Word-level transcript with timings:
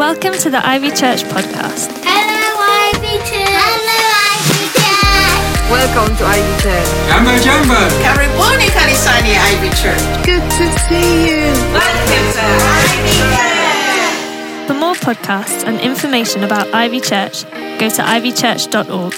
Welcome 0.00 0.32
to 0.38 0.48
the 0.48 0.66
Ivy 0.66 0.88
Church 0.92 1.24
podcast. 1.24 1.92
Hello, 2.00 2.48
Ivy 2.88 3.20
Church. 3.20 3.52
Hello, 3.52 4.00
Ivy 4.32 4.64
Church. 4.72 5.68
Welcome 5.68 6.16
to 6.16 6.24
Ivy 6.24 6.54
Church. 6.62 6.88
Jambo 7.10 7.32
Jambo. 7.44 7.80
Karibuni 8.00 8.68
kanisani 8.72 9.36
Ivy 9.36 9.68
Church. 9.76 10.00
Good 10.24 10.40
to 10.56 10.64
see 10.88 11.28
you. 11.28 11.52
Welcome 11.76 12.28
to 12.32 12.46
Ivy 12.80 13.18
Church. 13.36 14.66
For 14.68 14.72
more 14.72 14.94
podcasts 14.94 15.66
and 15.66 15.78
information 15.80 16.44
about 16.44 16.72
Ivy 16.72 17.00
Church, 17.00 17.44
go 17.78 17.90
to 17.90 18.02
ivychurch.org. 18.02 19.12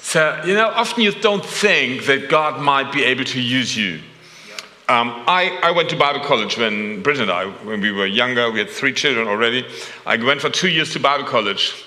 So, 0.00 0.42
you 0.46 0.54
know, 0.54 0.68
often 0.68 1.04
you 1.04 1.12
don't 1.12 1.44
think 1.44 2.06
that 2.06 2.30
God 2.30 2.58
might 2.62 2.90
be 2.90 3.04
able 3.04 3.24
to 3.24 3.38
use 3.38 3.76
you. 3.76 4.00
Um, 4.88 5.22
I, 5.26 5.58
I 5.62 5.70
went 5.70 5.90
to 5.90 5.96
Bible 5.96 6.20
college 6.20 6.56
when 6.56 7.02
Brit 7.02 7.20
and 7.20 7.30
I, 7.30 7.44
when 7.44 7.82
we 7.82 7.92
were 7.92 8.06
younger, 8.06 8.50
we 8.50 8.58
had 8.58 8.70
three 8.70 8.94
children 8.94 9.28
already. 9.28 9.66
I 10.06 10.16
went 10.16 10.40
for 10.40 10.48
two 10.48 10.70
years 10.70 10.94
to 10.94 10.98
Bible 10.98 11.26
college. 11.26 11.84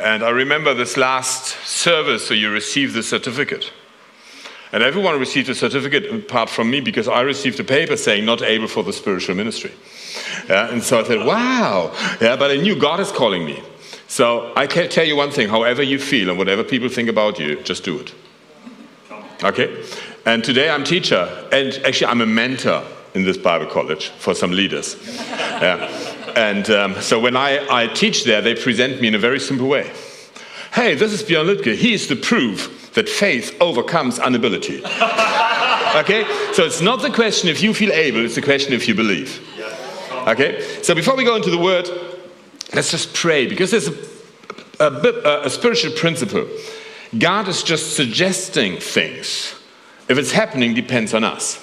And 0.00 0.24
I 0.24 0.30
remember 0.30 0.74
this 0.74 0.96
last 0.96 1.64
service, 1.64 2.26
so 2.26 2.34
you 2.34 2.50
receive 2.50 2.92
the 2.92 3.04
certificate. 3.04 3.72
And 4.72 4.82
everyone 4.82 5.20
received 5.20 5.48
a 5.48 5.54
certificate 5.54 6.12
apart 6.12 6.50
from 6.50 6.68
me 6.68 6.80
because 6.80 7.06
I 7.06 7.20
received 7.20 7.60
a 7.60 7.64
paper 7.64 7.96
saying 7.96 8.24
not 8.24 8.42
able 8.42 8.66
for 8.66 8.82
the 8.82 8.92
spiritual 8.92 9.36
ministry. 9.36 9.72
Yeah, 10.48 10.72
and 10.72 10.82
so 10.82 10.98
I 10.98 11.04
said, 11.04 11.24
wow. 11.24 11.94
Yeah, 12.20 12.34
but 12.34 12.50
I 12.50 12.56
knew 12.56 12.74
God 12.74 12.98
is 12.98 13.12
calling 13.12 13.44
me. 13.44 13.62
So 14.08 14.52
I 14.56 14.66
can 14.66 14.88
tell 14.88 15.04
you 15.04 15.14
one 15.14 15.30
thing 15.30 15.48
however 15.48 15.84
you 15.84 16.00
feel 16.00 16.30
and 16.30 16.38
whatever 16.38 16.64
people 16.64 16.88
think 16.88 17.08
about 17.08 17.38
you, 17.38 17.62
just 17.62 17.84
do 17.84 18.00
it. 18.00 18.12
Okay? 19.44 19.84
And 20.26 20.44
today 20.44 20.68
I'm 20.68 20.84
teacher, 20.84 21.48
and 21.50 21.72
actually 21.84 22.08
I'm 22.08 22.20
a 22.20 22.26
mentor 22.26 22.84
in 23.14 23.24
this 23.24 23.38
Bible 23.38 23.66
college 23.66 24.08
for 24.10 24.34
some 24.34 24.52
leaders. 24.52 24.96
Yeah. 25.60 25.90
And 26.36 26.70
um, 26.70 26.94
so 27.02 27.20
when 27.20 27.36
I, 27.36 27.66
I 27.70 27.86
teach 27.88 28.24
there, 28.24 28.40
they 28.40 28.54
present 28.54 28.98
me 29.02 29.08
in 29.08 29.14
a 29.14 29.18
very 29.18 29.38
simple 29.38 29.68
way. 29.68 29.92
Hey, 30.72 30.94
this 30.94 31.12
is 31.12 31.22
Björn 31.22 31.54
Lütke. 31.54 31.74
He 31.74 31.92
is 31.92 32.06
the 32.06 32.16
proof 32.16 32.92
that 32.94 33.10
faith 33.10 33.54
overcomes 33.60 34.18
inability. 34.18 34.78
okay? 35.96 36.24
So 36.54 36.64
it's 36.64 36.80
not 36.80 37.02
the 37.02 37.10
question 37.10 37.50
if 37.50 37.62
you 37.62 37.74
feel 37.74 37.92
able, 37.92 38.24
it's 38.24 38.36
the 38.36 38.42
question 38.42 38.72
if 38.72 38.88
you 38.88 38.94
believe. 38.94 39.46
Okay? 40.28 40.62
So 40.82 40.94
before 40.94 41.14
we 41.14 41.24
go 41.24 41.36
into 41.36 41.50
the 41.50 41.58
word, 41.58 41.86
let's 42.72 42.90
just 42.90 43.12
pray 43.12 43.46
because 43.46 43.70
there's 43.70 43.88
a, 43.88 43.94
a, 44.80 44.86
a, 44.86 45.46
a 45.46 45.50
spiritual 45.50 45.92
principle. 45.92 46.48
God 47.18 47.48
is 47.48 47.62
just 47.62 47.96
suggesting 47.96 48.78
things. 48.78 49.59
If 50.10 50.18
it's 50.18 50.32
happening, 50.32 50.74
depends 50.74 51.14
on 51.14 51.22
us. 51.22 51.60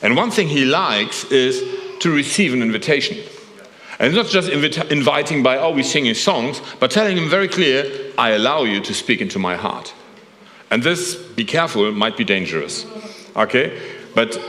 And 0.00 0.16
one 0.16 0.30
thing 0.30 0.48
He 0.48 0.64
likes 0.64 1.24
is 1.24 1.62
to 1.98 2.10
receive 2.10 2.54
an 2.54 2.62
invitation. 2.62 3.18
And 3.98 4.14
not 4.14 4.26
just 4.28 4.48
invita- 4.48 4.90
inviting 4.90 5.42
by, 5.42 5.58
oh, 5.58 5.74
we're 5.74 5.84
singing 5.84 6.14
songs, 6.14 6.62
but 6.78 6.90
telling 6.90 7.18
Him 7.18 7.28
very 7.28 7.46
clear, 7.46 8.10
I 8.16 8.30
allow 8.30 8.62
you 8.62 8.80
to 8.80 8.94
speak 8.94 9.20
into 9.20 9.38
my 9.38 9.54
heart. 9.54 9.92
And 10.70 10.82
this, 10.82 11.14
be 11.14 11.44
careful, 11.44 11.92
might 11.92 12.16
be 12.16 12.24
dangerous. 12.24 12.86
Okay? 13.36 13.78
But 14.14 14.40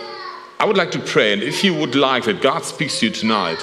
I 0.58 0.64
would 0.64 0.78
like 0.78 0.92
to 0.92 1.00
pray, 1.00 1.34
and 1.34 1.44
if 1.44 1.62
you 1.62 1.76
would 1.76 1.94
like 1.94 2.24
that 2.24 2.42
God 2.42 2.64
speaks 2.64 3.02
to 3.02 3.08
you 3.08 3.12
tonight, 3.12 3.60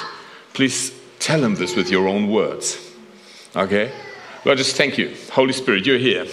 please 0.52 0.92
tell 1.18 1.42
Him 1.42 1.54
this 1.54 1.74
with 1.74 1.90
your 1.90 2.08
own 2.08 2.28
words. 2.28 2.92
Okay? 3.56 3.90
Lord, 4.44 4.58
just 4.58 4.76
thank 4.76 4.98
you. 4.98 5.16
Holy 5.32 5.54
Spirit, 5.54 5.86
you're 5.86 5.96
here. 5.96 6.26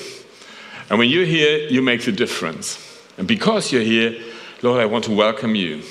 And 0.89 0.99
when 0.99 1.07
you're 1.07 1.23
here, 1.23 1.69
you 1.69 1.81
make 1.81 2.03
the 2.03 2.11
difference. 2.11 2.84
And 3.17 3.27
because 3.27 3.71
you're 3.71 3.81
here, 3.81 4.21
Lord, 4.61 4.81
I 4.81 4.85
want 4.85 5.05
to 5.05 5.11
welcome 5.11 5.55
you. 5.55 5.83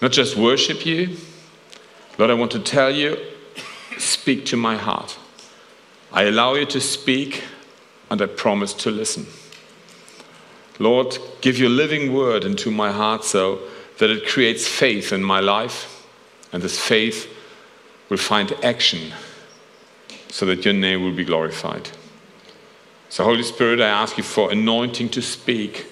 Not 0.00 0.12
just 0.12 0.36
worship 0.36 0.84
you, 0.84 1.16
Lord, 2.18 2.30
I 2.30 2.34
want 2.34 2.50
to 2.52 2.58
tell 2.58 2.90
you, 2.90 3.16
speak 3.96 4.44
to 4.46 4.56
my 4.56 4.76
heart. 4.76 5.16
I 6.12 6.24
allow 6.24 6.54
you 6.54 6.66
to 6.66 6.80
speak, 6.80 7.44
and 8.10 8.20
I 8.20 8.26
promise 8.26 8.74
to 8.74 8.90
listen. 8.90 9.26
Lord, 10.78 11.18
give 11.40 11.58
your 11.58 11.70
living 11.70 12.12
word 12.12 12.44
into 12.44 12.70
my 12.70 12.90
heart 12.90 13.24
so 13.24 13.60
that 13.98 14.10
it 14.10 14.26
creates 14.26 14.66
faith 14.66 15.12
in 15.12 15.22
my 15.22 15.40
life, 15.40 16.06
and 16.52 16.62
this 16.62 16.78
faith 16.78 17.32
will 18.08 18.16
find 18.16 18.52
action 18.64 19.12
so 20.28 20.46
that 20.46 20.64
your 20.64 20.74
name 20.74 21.02
will 21.02 21.12
be 21.12 21.24
glorified. 21.24 21.90
So, 23.08 23.24
Holy 23.24 23.42
Spirit, 23.42 23.80
I 23.80 23.88
ask 23.88 24.18
you 24.18 24.24
for 24.24 24.50
anointing 24.50 25.08
to 25.10 25.22
speak 25.22 25.86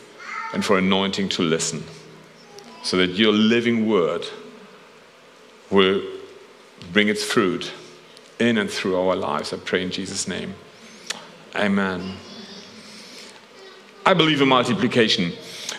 and 0.52 0.64
for 0.64 0.78
anointing 0.78 1.28
to 1.30 1.42
listen, 1.42 1.84
so 2.82 2.96
that 2.96 3.10
your 3.10 3.32
living 3.32 3.88
word 3.88 4.26
will 5.70 6.02
bring 6.92 7.08
its 7.08 7.24
fruit 7.24 7.72
in 8.38 8.58
and 8.58 8.70
through 8.70 8.96
our 8.96 9.16
lives. 9.16 9.52
I 9.52 9.56
pray 9.56 9.82
in 9.82 9.90
Jesus' 9.90 10.28
name. 10.28 10.54
Amen. 11.54 12.16
I 14.04 14.14
believe 14.14 14.40
in 14.40 14.48
multiplication. 14.48 15.32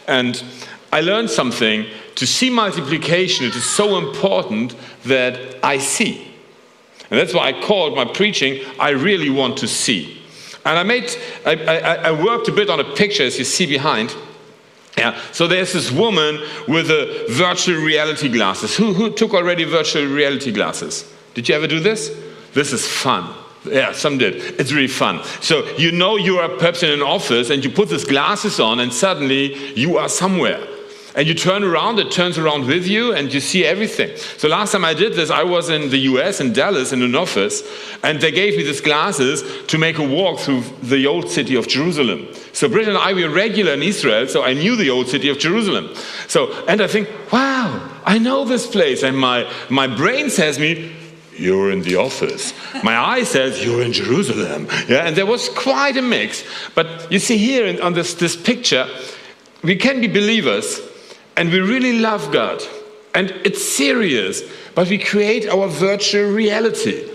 And 0.07 0.43
I 0.91 1.01
learned 1.01 1.29
something. 1.29 1.85
To 2.15 2.25
see 2.25 2.49
multiplication, 2.49 3.45
it 3.45 3.55
is 3.55 3.63
so 3.63 3.97
important 3.97 4.75
that 5.03 5.59
I 5.63 5.77
see. 5.77 6.33
And 7.09 7.19
that's 7.19 7.33
why 7.33 7.49
I 7.49 7.61
called 7.61 7.95
my 7.95 8.05
preaching, 8.05 8.65
I 8.79 8.89
really 8.89 9.29
want 9.29 9.57
to 9.59 9.67
see. 9.67 10.21
And 10.65 10.77
I 10.77 10.83
made, 10.83 11.15
I, 11.45 11.53
I, 11.53 11.93
I 12.09 12.11
worked 12.11 12.47
a 12.49 12.51
bit 12.51 12.69
on 12.69 12.79
a 12.79 12.83
picture 12.95 13.23
as 13.23 13.37
you 13.37 13.45
see 13.45 13.65
behind. 13.65 14.13
Yeah. 14.97 15.19
So 15.31 15.47
there's 15.47 15.73
this 15.73 15.91
woman 15.91 16.39
with 16.67 16.89
a 16.89 17.25
virtual 17.29 17.75
reality 17.81 18.29
glasses. 18.29 18.75
Who, 18.75 18.93
who 18.93 19.11
took 19.11 19.33
already 19.33 19.63
virtual 19.63 20.05
reality 20.05 20.51
glasses? 20.51 21.11
Did 21.35 21.47
you 21.47 21.55
ever 21.55 21.67
do 21.67 21.79
this? 21.79 22.09
This 22.53 22.73
is 22.73 22.87
fun. 22.87 23.31
Yeah, 23.65 23.91
some 23.91 24.17
did. 24.17 24.35
It's 24.59 24.71
really 24.71 24.87
fun. 24.87 25.23
So 25.41 25.67
you 25.77 25.91
know 25.91 26.15
you 26.15 26.39
are 26.39 26.49
perhaps 26.49 26.83
in 26.83 26.89
an 26.89 27.01
office 27.01 27.49
and 27.49 27.63
you 27.63 27.69
put 27.69 27.89
these 27.89 28.05
glasses 28.05 28.59
on 28.59 28.79
and 28.79 28.93
suddenly 28.93 29.73
you 29.73 29.97
are 29.97 30.09
somewhere. 30.09 30.65
And 31.17 31.27
you 31.27 31.33
turn 31.33 31.63
around, 31.63 31.97
it 31.97 32.11
turns 32.11 32.37
around 32.37 32.67
with 32.67 32.85
you, 32.85 33.11
and 33.11 33.33
you 33.33 33.39
see 33.39 33.65
everything. 33.65 34.15
So 34.37 34.47
last 34.47 34.71
time 34.71 34.85
I 34.85 34.93
did 34.93 35.13
this, 35.13 35.31
I 35.31 35.41
was 35.41 35.67
in 35.67 35.89
the 35.89 35.97
US, 35.97 36.39
in 36.39 36.53
Dallas, 36.53 36.93
in 36.93 37.01
an 37.01 37.15
office, 37.15 37.63
and 38.03 38.21
they 38.21 38.29
gave 38.29 38.55
me 38.55 38.61
these 38.61 38.81
glasses 38.81 39.43
to 39.65 39.79
make 39.79 39.97
a 39.97 40.07
walk 40.07 40.39
through 40.39 40.61
the 40.83 41.07
old 41.07 41.27
city 41.27 41.55
of 41.55 41.67
Jerusalem. 41.67 42.27
So 42.57 42.67
Brit 42.67 42.87
and 42.87 42.97
I 42.97 43.13
were 43.13 43.29
regular 43.29 43.73
in 43.73 43.83
Israel, 43.83 44.27
so 44.27 44.43
I 44.43 44.55
knew 44.55 44.75
the 44.75 44.89
old 44.89 45.09
city 45.09 45.29
of 45.29 45.37
Jerusalem. 45.37 45.93
So, 46.27 46.51
and 46.65 46.81
I 46.81 46.87
think, 46.87 47.07
wow, 47.31 47.87
I 48.03 48.17
know 48.17 48.45
this 48.45 48.65
place. 48.65 49.03
And 49.03 49.15
my, 49.15 49.47
my 49.69 49.85
brain 49.85 50.31
says 50.31 50.57
me, 50.57 50.91
you're 51.35 51.69
in 51.69 51.83
the 51.83 51.97
office. 51.97 52.55
My 52.83 52.97
eye 52.97 53.25
says 53.25 53.63
you're 53.63 53.83
in 53.83 53.93
Jerusalem. 53.93 54.67
Yeah, 54.89 55.05
and 55.05 55.15
there 55.15 55.27
was 55.27 55.49
quite 55.49 55.97
a 55.97 56.01
mix. 56.01 56.43
But 56.73 57.11
you 57.11 57.19
see 57.19 57.37
here 57.37 57.67
in, 57.67 57.79
on 57.79 57.93
this, 57.93 58.15
this 58.15 58.35
picture, 58.35 58.87
we 59.61 59.75
can 59.75 60.01
be 60.01 60.07
believers 60.07 60.81
and 61.35 61.51
we 61.51 61.59
really 61.59 61.99
love 61.99 62.31
God. 62.31 62.63
And 63.13 63.29
it's 63.45 63.63
serious, 63.63 64.41
but 64.73 64.89
we 64.89 64.97
create 64.97 65.47
our 65.47 65.67
virtual 65.67 66.31
reality. 66.31 67.07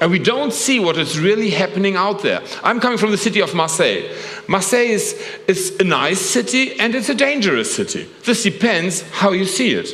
And 0.00 0.12
we 0.12 0.18
don't 0.20 0.52
see 0.52 0.78
what 0.78 0.96
is 0.96 1.18
really 1.18 1.50
happening 1.50 1.96
out 1.96 2.22
there. 2.22 2.40
I'm 2.62 2.78
coming 2.78 2.98
from 2.98 3.10
the 3.10 3.18
city 3.18 3.40
of 3.40 3.54
Marseille. 3.54 4.08
Marseille 4.46 4.90
is, 4.90 5.20
is 5.48 5.76
a 5.80 5.84
nice 5.84 6.20
city 6.20 6.78
and 6.78 6.94
it's 6.94 7.08
a 7.08 7.14
dangerous 7.14 7.74
city. 7.74 8.08
This 8.24 8.44
depends 8.44 9.02
how 9.10 9.32
you 9.32 9.44
see 9.44 9.72
it. 9.72 9.88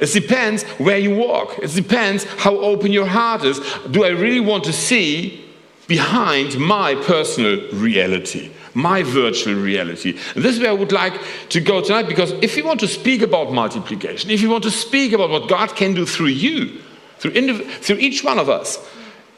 It 0.00 0.12
depends 0.12 0.62
where 0.78 0.98
you 0.98 1.14
walk. 1.14 1.58
It 1.62 1.72
depends 1.74 2.24
how 2.24 2.56
open 2.56 2.90
your 2.90 3.06
heart 3.06 3.44
is. 3.44 3.60
Do 3.90 4.04
I 4.04 4.08
really 4.08 4.40
want 4.40 4.64
to 4.64 4.72
see 4.72 5.44
behind 5.86 6.58
my 6.58 6.94
personal 6.94 7.70
reality, 7.74 8.50
my 8.72 9.02
virtual 9.02 9.54
reality? 9.54 10.18
And 10.34 10.42
this 10.42 10.56
is 10.56 10.60
where 10.60 10.70
I 10.70 10.74
would 10.74 10.90
like 10.90 11.20
to 11.50 11.60
go 11.60 11.82
tonight 11.82 12.08
because 12.08 12.32
if 12.32 12.56
you 12.56 12.64
want 12.64 12.80
to 12.80 12.88
speak 12.88 13.20
about 13.20 13.52
multiplication, 13.52 14.30
if 14.30 14.40
you 14.40 14.48
want 14.48 14.64
to 14.64 14.70
speak 14.70 15.12
about 15.12 15.28
what 15.28 15.50
God 15.50 15.76
can 15.76 15.94
do 15.94 16.06
through 16.06 16.28
you, 16.28 16.80
through, 17.18 17.64
through 17.64 17.96
each 17.96 18.24
one 18.24 18.38
of 18.38 18.48
us, 18.48 18.78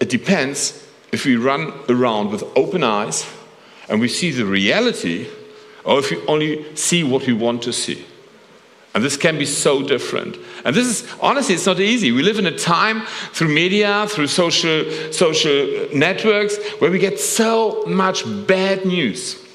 it 0.00 0.08
depends 0.08 0.84
if 1.12 1.24
we 1.24 1.36
run 1.36 1.72
around 1.88 2.30
with 2.30 2.42
open 2.56 2.82
eyes 2.82 3.26
and 3.88 4.00
we 4.00 4.08
see 4.08 4.30
the 4.30 4.44
reality 4.44 5.28
or 5.84 5.98
if 6.00 6.10
we 6.10 6.24
only 6.26 6.74
see 6.76 7.04
what 7.04 7.26
we 7.26 7.32
want 7.32 7.62
to 7.62 7.72
see. 7.72 8.04
And 8.94 9.04
this 9.04 9.16
can 9.16 9.38
be 9.38 9.44
so 9.44 9.82
different. 9.82 10.38
And 10.64 10.74
this 10.74 10.86
is 10.86 11.14
honestly, 11.20 11.54
it's 11.54 11.66
not 11.66 11.78
easy. 11.78 12.12
We 12.12 12.22
live 12.22 12.38
in 12.38 12.46
a 12.46 12.58
time 12.58 13.02
through 13.32 13.48
media, 13.48 14.06
through 14.08 14.28
social 14.28 14.90
social 15.12 15.88
networks, 15.94 16.56
where 16.78 16.90
we 16.90 16.98
get 16.98 17.20
so 17.20 17.84
much 17.86 18.24
bad 18.46 18.86
news. 18.86 19.45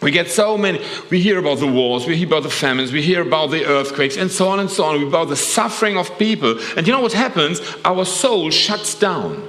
We 0.00 0.10
get 0.10 0.30
so 0.30 0.56
many. 0.56 0.80
We 1.10 1.20
hear 1.20 1.38
about 1.38 1.58
the 1.58 1.66
wars, 1.66 2.06
we 2.06 2.16
hear 2.16 2.26
about 2.26 2.42
the 2.42 2.50
famines, 2.50 2.90
we 2.90 3.02
hear 3.02 3.20
about 3.20 3.50
the 3.50 3.66
earthquakes, 3.66 4.16
and 4.16 4.30
so 4.30 4.48
on 4.48 4.58
and 4.58 4.70
so 4.70 4.84
on. 4.84 4.98
We 4.98 5.06
about 5.06 5.28
the 5.28 5.36
suffering 5.36 5.98
of 5.98 6.18
people. 6.18 6.58
And 6.76 6.86
you 6.86 6.92
know 6.92 7.00
what 7.00 7.12
happens? 7.12 7.60
Our 7.84 8.06
soul 8.06 8.50
shuts 8.50 8.94
down. 8.94 9.46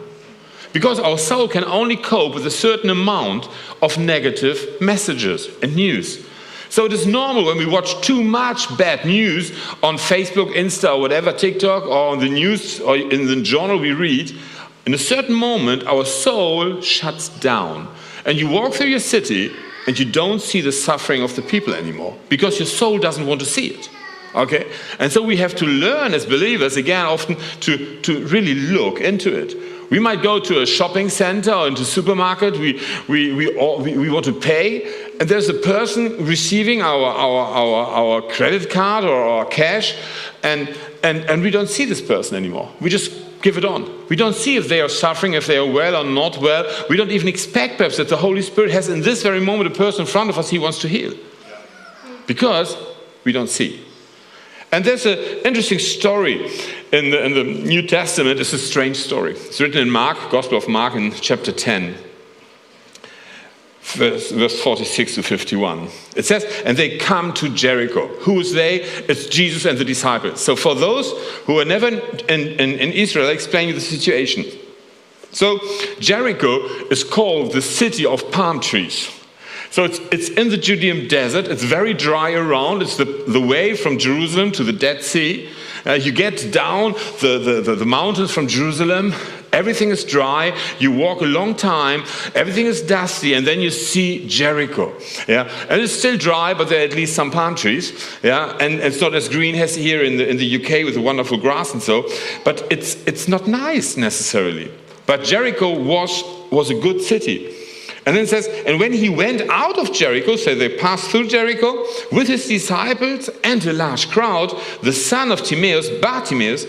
Because 0.73 0.99
our 0.99 1.17
soul 1.17 1.47
can 1.47 1.63
only 1.65 1.97
cope 1.97 2.33
with 2.33 2.45
a 2.45 2.51
certain 2.51 2.89
amount 2.89 3.49
of 3.81 3.97
negative 3.97 4.79
messages 4.79 5.49
and 5.61 5.75
news. 5.75 6.25
So 6.69 6.85
it 6.85 6.93
is 6.93 7.05
normal 7.05 7.45
when 7.45 7.57
we 7.57 7.65
watch 7.65 7.99
too 8.01 8.23
much 8.23 8.77
bad 8.77 9.05
news 9.05 9.51
on 9.83 9.97
Facebook, 9.97 10.53
Insta, 10.53 10.95
or 10.95 11.01
whatever, 11.01 11.33
TikTok, 11.33 11.83
or 11.83 12.13
on 12.13 12.19
the 12.19 12.29
news 12.29 12.79
or 12.79 12.95
in 12.95 13.27
the 13.27 13.41
journal 13.41 13.77
we 13.77 13.91
read. 13.91 14.33
In 14.85 14.93
a 14.93 14.97
certain 14.97 15.35
moment, 15.35 15.85
our 15.85 16.05
soul 16.05 16.79
shuts 16.79 17.27
down. 17.27 17.93
And 18.25 18.37
you 18.37 18.47
walk 18.47 18.73
through 18.73 18.87
your 18.87 18.99
city 18.99 19.53
and 19.87 19.97
you 19.97 20.05
don't 20.05 20.41
see 20.41 20.61
the 20.61 20.71
suffering 20.71 21.23
of 21.23 21.35
the 21.35 21.41
people 21.41 21.73
anymore 21.73 22.17
because 22.29 22.59
your 22.59 22.67
soul 22.67 22.99
doesn't 22.99 23.25
want 23.25 23.39
to 23.41 23.45
see 23.45 23.67
it. 23.67 23.89
Okay? 24.35 24.71
And 24.99 25.11
so 25.11 25.21
we 25.21 25.37
have 25.37 25.55
to 25.55 25.65
learn 25.65 26.13
as 26.13 26.25
believers, 26.25 26.77
again, 26.77 27.05
often 27.05 27.37
to, 27.61 27.99
to 28.01 28.25
really 28.27 28.55
look 28.55 29.01
into 29.01 29.33
it. 29.35 29.55
We 29.89 29.99
might 29.99 30.23
go 30.23 30.39
to 30.39 30.61
a 30.61 30.65
shopping 30.65 31.09
center 31.09 31.51
or 31.51 31.67
into 31.67 31.81
a 31.81 31.85
supermarket, 31.85 32.57
we, 32.57 32.81
we, 33.09 33.33
we, 33.33 33.57
all, 33.57 33.81
we, 33.81 33.97
we 33.97 34.09
want 34.09 34.23
to 34.25 34.33
pay, 34.33 34.85
and 35.19 35.27
there's 35.27 35.49
a 35.49 35.53
person 35.53 36.25
receiving 36.25 36.81
our, 36.81 37.03
our, 37.03 37.45
our, 37.45 37.85
our 37.87 38.21
credit 38.21 38.69
card 38.69 39.03
or 39.03 39.21
our 39.21 39.45
cash, 39.45 39.97
and, 40.43 40.73
and, 41.03 41.25
and 41.29 41.41
we 41.41 41.51
don't 41.51 41.67
see 41.67 41.83
this 41.83 42.01
person 42.01 42.37
anymore. 42.37 42.71
We 42.79 42.89
just 42.89 43.11
give 43.41 43.57
it 43.57 43.65
on. 43.65 44.07
We 44.07 44.15
don't 44.15 44.35
see 44.35 44.55
if 44.55 44.67
they 44.67 44.81
are 44.81 44.89
suffering, 44.89 45.33
if 45.33 45.47
they 45.47 45.57
are 45.57 45.69
well 45.69 45.95
or 45.95 46.09
not 46.09 46.37
well. 46.37 46.65
We 46.89 46.97
don't 46.97 47.11
even 47.11 47.27
expect 47.27 47.77
perhaps 47.77 47.97
that 47.97 48.09
the 48.09 48.17
Holy 48.17 48.41
Spirit 48.41 48.71
has 48.71 48.89
in 48.89 49.01
this 49.01 49.23
very 49.23 49.39
moment 49.39 49.73
a 49.73 49.77
person 49.77 50.01
in 50.01 50.07
front 50.07 50.29
of 50.29 50.37
us 50.37 50.49
he 50.49 50.59
wants 50.59 50.79
to 50.79 50.87
heal. 50.87 51.13
Because 52.27 52.77
we 53.23 53.31
don't 53.31 53.49
see. 53.49 53.85
And 54.71 54.85
there's 54.85 55.05
an 55.05 55.17
interesting 55.43 55.79
story 55.79 56.45
in 56.93 57.11
the, 57.11 57.25
in 57.25 57.33
the 57.33 57.43
New 57.43 57.85
Testament. 57.85 58.39
It's 58.39 58.53
a 58.53 58.57
strange 58.57 58.97
story. 58.97 59.33
It's 59.33 59.59
written 59.59 59.81
in 59.81 59.89
Mark, 59.89 60.17
Gospel 60.29 60.57
of 60.57 60.69
Mark, 60.69 60.95
in 60.95 61.11
chapter 61.11 61.51
10, 61.51 61.95
verse, 63.81 64.31
verse 64.31 64.61
46 64.61 65.15
to 65.15 65.23
51. 65.23 65.89
It 66.15 66.25
says, 66.25 66.45
And 66.65 66.77
they 66.77 66.97
come 66.97 67.33
to 67.33 67.49
Jericho. 67.49 68.07
Who 68.19 68.39
is 68.39 68.53
they? 68.53 68.81
It's 68.81 69.27
Jesus 69.27 69.65
and 69.65 69.77
the 69.77 69.85
disciples. 69.85 70.41
So 70.41 70.55
for 70.55 70.75
those 70.75 71.11
who 71.45 71.59
are 71.59 71.65
never 71.65 71.87
in, 71.87 71.99
in, 72.29 72.59
in 72.59 72.93
Israel, 72.93 73.27
I 73.27 73.31
explain 73.31 73.67
you 73.67 73.73
the 73.73 73.81
situation. 73.81 74.45
So 75.31 75.59
Jericho 75.99 76.65
is 76.89 77.03
called 77.03 77.53
the 77.53 77.61
city 77.61 78.05
of 78.05 78.31
palm 78.31 78.59
trees. 78.59 79.09
So 79.71 79.85
it's, 79.85 79.99
it's 80.11 80.29
in 80.29 80.49
the 80.49 80.57
Judean 80.57 81.07
desert. 81.07 81.47
It's 81.47 81.63
very 81.63 81.93
dry 81.93 82.33
around. 82.33 82.81
It's 82.81 82.97
the, 82.97 83.05
the 83.05 83.39
way 83.39 83.73
from 83.75 83.97
Jerusalem 83.97 84.51
to 84.53 84.65
the 84.65 84.73
Dead 84.73 85.01
Sea. 85.01 85.49
Uh, 85.85 85.93
you 85.93 86.11
get 86.11 86.51
down 86.51 86.91
the, 87.21 87.39
the, 87.39 87.61
the, 87.61 87.75
the 87.75 87.85
mountains 87.85 88.31
from 88.31 88.47
Jerusalem. 88.47 89.13
Everything 89.53 89.89
is 89.89 90.05
dry. 90.05 90.57
You 90.79 90.91
walk 90.91 91.21
a 91.21 91.25
long 91.25 91.55
time. 91.55 92.03
Everything 92.35 92.67
is 92.67 92.81
dusty, 92.81 93.33
and 93.33 93.45
then 93.45 93.59
you 93.59 93.69
see 93.69 94.25
Jericho. 94.27 94.93
Yeah, 95.27 95.49
and 95.69 95.81
it's 95.81 95.93
still 95.93 96.17
dry, 96.17 96.53
but 96.53 96.69
there 96.69 96.81
are 96.81 96.85
at 96.85 96.95
least 96.95 97.15
some 97.15 97.31
palm 97.31 97.55
trees. 97.55 97.91
Yeah, 98.23 98.57
and, 98.59 98.79
it's 98.81 99.01
not 99.01 99.13
as 99.13 99.27
green 99.27 99.55
as 99.55 99.75
here 99.75 100.03
in 100.03 100.17
the 100.17 100.29
in 100.29 100.37
the 100.37 100.55
UK 100.55 100.85
with 100.85 100.93
the 100.93 101.01
wonderful 101.01 101.37
grass 101.37 101.73
and 101.73 101.83
so. 101.83 102.07
But 102.45 102.65
it's 102.71 102.95
it's 103.05 103.27
not 103.27 103.47
nice 103.47 103.97
necessarily. 103.97 104.71
But 105.05 105.23
Jericho 105.23 105.77
was 105.77 106.23
was 106.51 106.69
a 106.69 106.75
good 106.75 107.01
city. 107.01 107.57
And 108.05 108.15
then 108.15 108.23
it 108.23 108.29
says, 108.29 108.47
and 108.65 108.79
when 108.79 108.93
he 108.93 109.09
went 109.09 109.41
out 109.51 109.77
of 109.77 109.93
Jericho, 109.93 110.35
so 110.35 110.55
they 110.55 110.75
passed 110.75 111.11
through 111.11 111.27
Jericho 111.27 111.85
with 112.11 112.27
his 112.27 112.47
disciples 112.47 113.29
and 113.43 113.63
a 113.67 113.73
large 113.73 114.09
crowd, 114.09 114.59
the 114.81 114.91
son 114.91 115.31
of 115.31 115.43
Timaeus, 115.43 115.87
Bartimaeus, 116.01 116.65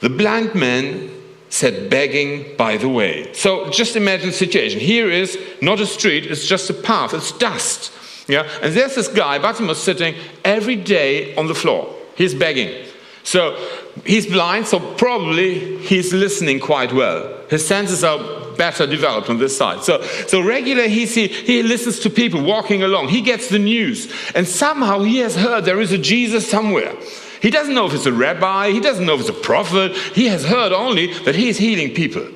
the 0.00 0.10
blind 0.10 0.54
man 0.54 1.10
sat 1.50 1.90
begging 1.90 2.56
by 2.56 2.76
the 2.76 2.88
way. 2.88 3.32
So 3.34 3.68
just 3.70 3.96
imagine 3.96 4.28
the 4.28 4.32
situation. 4.32 4.80
Here 4.80 5.10
is 5.10 5.38
not 5.60 5.80
a 5.80 5.86
street, 5.86 6.26
it's 6.26 6.46
just 6.46 6.70
a 6.70 6.74
path, 6.74 7.12
it's 7.12 7.32
dust. 7.32 7.92
Yeah? 8.28 8.48
And 8.62 8.72
there's 8.72 8.94
this 8.94 9.08
guy, 9.08 9.38
Bartimaeus, 9.38 9.82
sitting 9.82 10.14
every 10.44 10.76
day 10.76 11.34
on 11.36 11.48
the 11.48 11.54
floor. 11.54 11.94
He's 12.16 12.34
begging. 12.34 12.86
So 13.24 13.56
he's 14.04 14.26
blind, 14.26 14.66
so 14.66 14.78
probably 14.94 15.78
he's 15.78 16.12
listening 16.12 16.60
quite 16.60 16.92
well. 16.92 17.36
His 17.50 17.66
senses 17.66 18.04
are 18.04 18.18
better 18.56 18.86
developed 18.86 19.28
on 19.28 19.38
this 19.38 19.56
side. 19.56 19.82
So, 19.82 20.02
so 20.26 20.40
regularly 20.40 20.90
he, 20.90 21.06
see, 21.06 21.28
he 21.28 21.62
listens 21.62 21.98
to 22.00 22.10
people 22.10 22.42
walking 22.42 22.82
along. 22.82 23.08
He 23.08 23.20
gets 23.20 23.48
the 23.48 23.58
news. 23.58 24.12
And 24.34 24.46
somehow 24.46 25.00
he 25.00 25.18
has 25.18 25.34
heard 25.36 25.64
there 25.64 25.80
is 25.80 25.92
a 25.92 25.98
Jesus 25.98 26.48
somewhere. 26.48 26.94
He 27.40 27.50
doesn't 27.50 27.74
know 27.74 27.86
if 27.86 27.94
it's 27.94 28.06
a 28.06 28.12
rabbi, 28.12 28.70
he 28.70 28.80
doesn't 28.80 29.06
know 29.06 29.14
if 29.14 29.20
it's 29.20 29.30
a 29.30 29.32
prophet. 29.32 29.96
He 29.96 30.26
has 30.26 30.44
heard 30.44 30.72
only 30.72 31.12
that 31.24 31.34
he's 31.34 31.58
healing 31.58 31.94
people. 31.94 32.26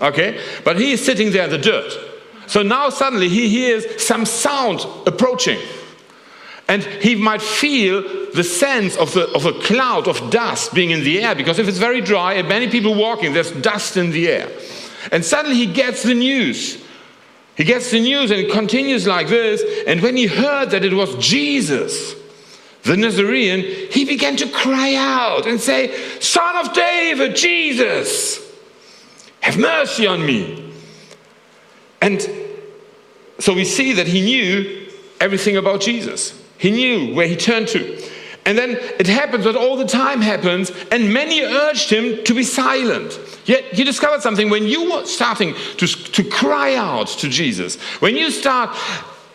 Okay? 0.00 0.40
But 0.64 0.78
he 0.78 0.92
is 0.92 1.04
sitting 1.04 1.32
there 1.32 1.44
in 1.44 1.50
the 1.50 1.58
dirt. 1.58 1.92
So 2.46 2.62
now 2.62 2.90
suddenly 2.90 3.28
he 3.28 3.48
hears 3.48 4.04
some 4.04 4.24
sound 4.24 4.84
approaching. 5.06 5.58
And 6.68 6.82
he 6.82 7.16
might 7.16 7.42
feel 7.42 8.02
the 8.32 8.44
sense 8.44 8.96
of, 8.96 9.12
the, 9.14 9.28
of 9.32 9.46
a 9.46 9.52
cloud 9.52 10.08
of 10.08 10.30
dust 10.30 10.72
being 10.72 10.90
in 10.90 11.04
the 11.04 11.22
air 11.22 11.34
because 11.34 11.58
if 11.58 11.68
it's 11.68 11.78
very 11.78 12.00
dry 12.00 12.34
and 12.34 12.48
many 12.48 12.68
people 12.68 12.94
walking, 12.94 13.32
there's 13.32 13.50
dust 13.50 13.96
in 13.96 14.10
the 14.10 14.28
air. 14.28 14.48
And 15.10 15.24
suddenly 15.24 15.56
he 15.56 15.66
gets 15.66 16.02
the 16.02 16.14
news. 16.14 16.82
He 17.56 17.64
gets 17.64 17.90
the 17.90 18.00
news 18.00 18.30
and 18.30 18.40
it 18.40 18.52
continues 18.52 19.06
like 19.06 19.28
this. 19.28 19.62
And 19.86 20.00
when 20.00 20.16
he 20.16 20.26
heard 20.26 20.70
that 20.70 20.84
it 20.84 20.94
was 20.94 21.14
Jesus, 21.16 22.14
the 22.84 22.96
Nazarene, 22.96 23.90
he 23.90 24.04
began 24.04 24.36
to 24.36 24.48
cry 24.48 24.94
out 24.94 25.46
and 25.46 25.60
say, 25.60 25.96
Son 26.20 26.66
of 26.66 26.72
David, 26.72 27.36
Jesus, 27.36 28.40
have 29.40 29.58
mercy 29.58 30.06
on 30.06 30.24
me. 30.24 30.72
And 32.00 32.20
so 33.38 33.54
we 33.54 33.64
see 33.64 33.92
that 33.94 34.06
he 34.08 34.20
knew 34.20 34.88
everything 35.20 35.56
about 35.56 35.80
Jesus. 35.80 36.40
He 36.58 36.70
knew 36.70 37.14
where 37.14 37.26
he 37.26 37.36
turned 37.36 37.68
to. 37.68 38.02
And 38.44 38.58
then 38.58 38.70
it 38.98 39.06
happens 39.06 39.46
what 39.46 39.54
all 39.54 39.76
the 39.76 39.86
time 39.86 40.20
happens, 40.20 40.72
and 40.90 41.12
many 41.12 41.42
urged 41.42 41.90
him 41.90 42.24
to 42.24 42.34
be 42.34 42.42
silent. 42.42 43.18
Yet 43.44 43.78
you 43.78 43.84
discovered 43.84 44.22
something 44.22 44.50
when 44.50 44.66
you 44.66 44.90
were 44.90 45.04
starting 45.04 45.54
to, 45.76 45.86
to 45.86 46.24
cry 46.24 46.74
out 46.74 47.06
to 47.06 47.28
Jesus, 47.28 47.76
when 48.00 48.16
you 48.16 48.32
start 48.32 48.76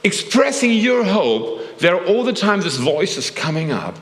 expressing 0.03 0.71
your 0.71 1.05
hope, 1.05 1.61
there 1.79 1.95
are 1.95 2.05
all 2.05 2.23
the 2.23 2.33
time 2.33 2.61
this 2.61 2.77
voice 2.77 3.17
is 3.17 3.29
coming 3.29 3.71
up 3.71 3.97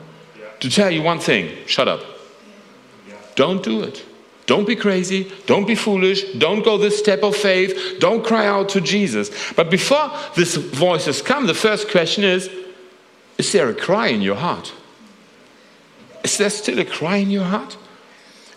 to 0.60 0.70
tell 0.70 0.90
you 0.90 1.02
one 1.02 1.18
thing 1.18 1.54
shut 1.66 1.88
up. 1.88 2.00
Don't 3.34 3.62
do 3.62 3.82
it. 3.82 4.04
Don't 4.46 4.66
be 4.66 4.76
crazy. 4.76 5.30
Don't 5.46 5.66
be 5.66 5.74
foolish. 5.74 6.32
Don't 6.34 6.64
go 6.64 6.78
this 6.78 6.98
step 6.98 7.22
of 7.22 7.36
faith. 7.36 7.98
Don't 7.98 8.24
cry 8.24 8.46
out 8.46 8.68
to 8.70 8.80
Jesus. 8.80 9.30
But 9.54 9.70
before 9.70 10.10
this 10.36 10.54
voice 10.54 11.06
has 11.06 11.20
come, 11.20 11.46
the 11.46 11.54
first 11.54 11.90
question 11.90 12.24
is 12.24 12.48
Is 13.38 13.52
there 13.52 13.68
a 13.68 13.74
cry 13.74 14.08
in 14.08 14.22
your 14.22 14.36
heart? 14.36 14.72
Is 16.24 16.38
there 16.38 16.50
still 16.50 16.78
a 16.78 16.84
cry 16.84 17.16
in 17.16 17.30
your 17.30 17.44
heart? 17.44 17.76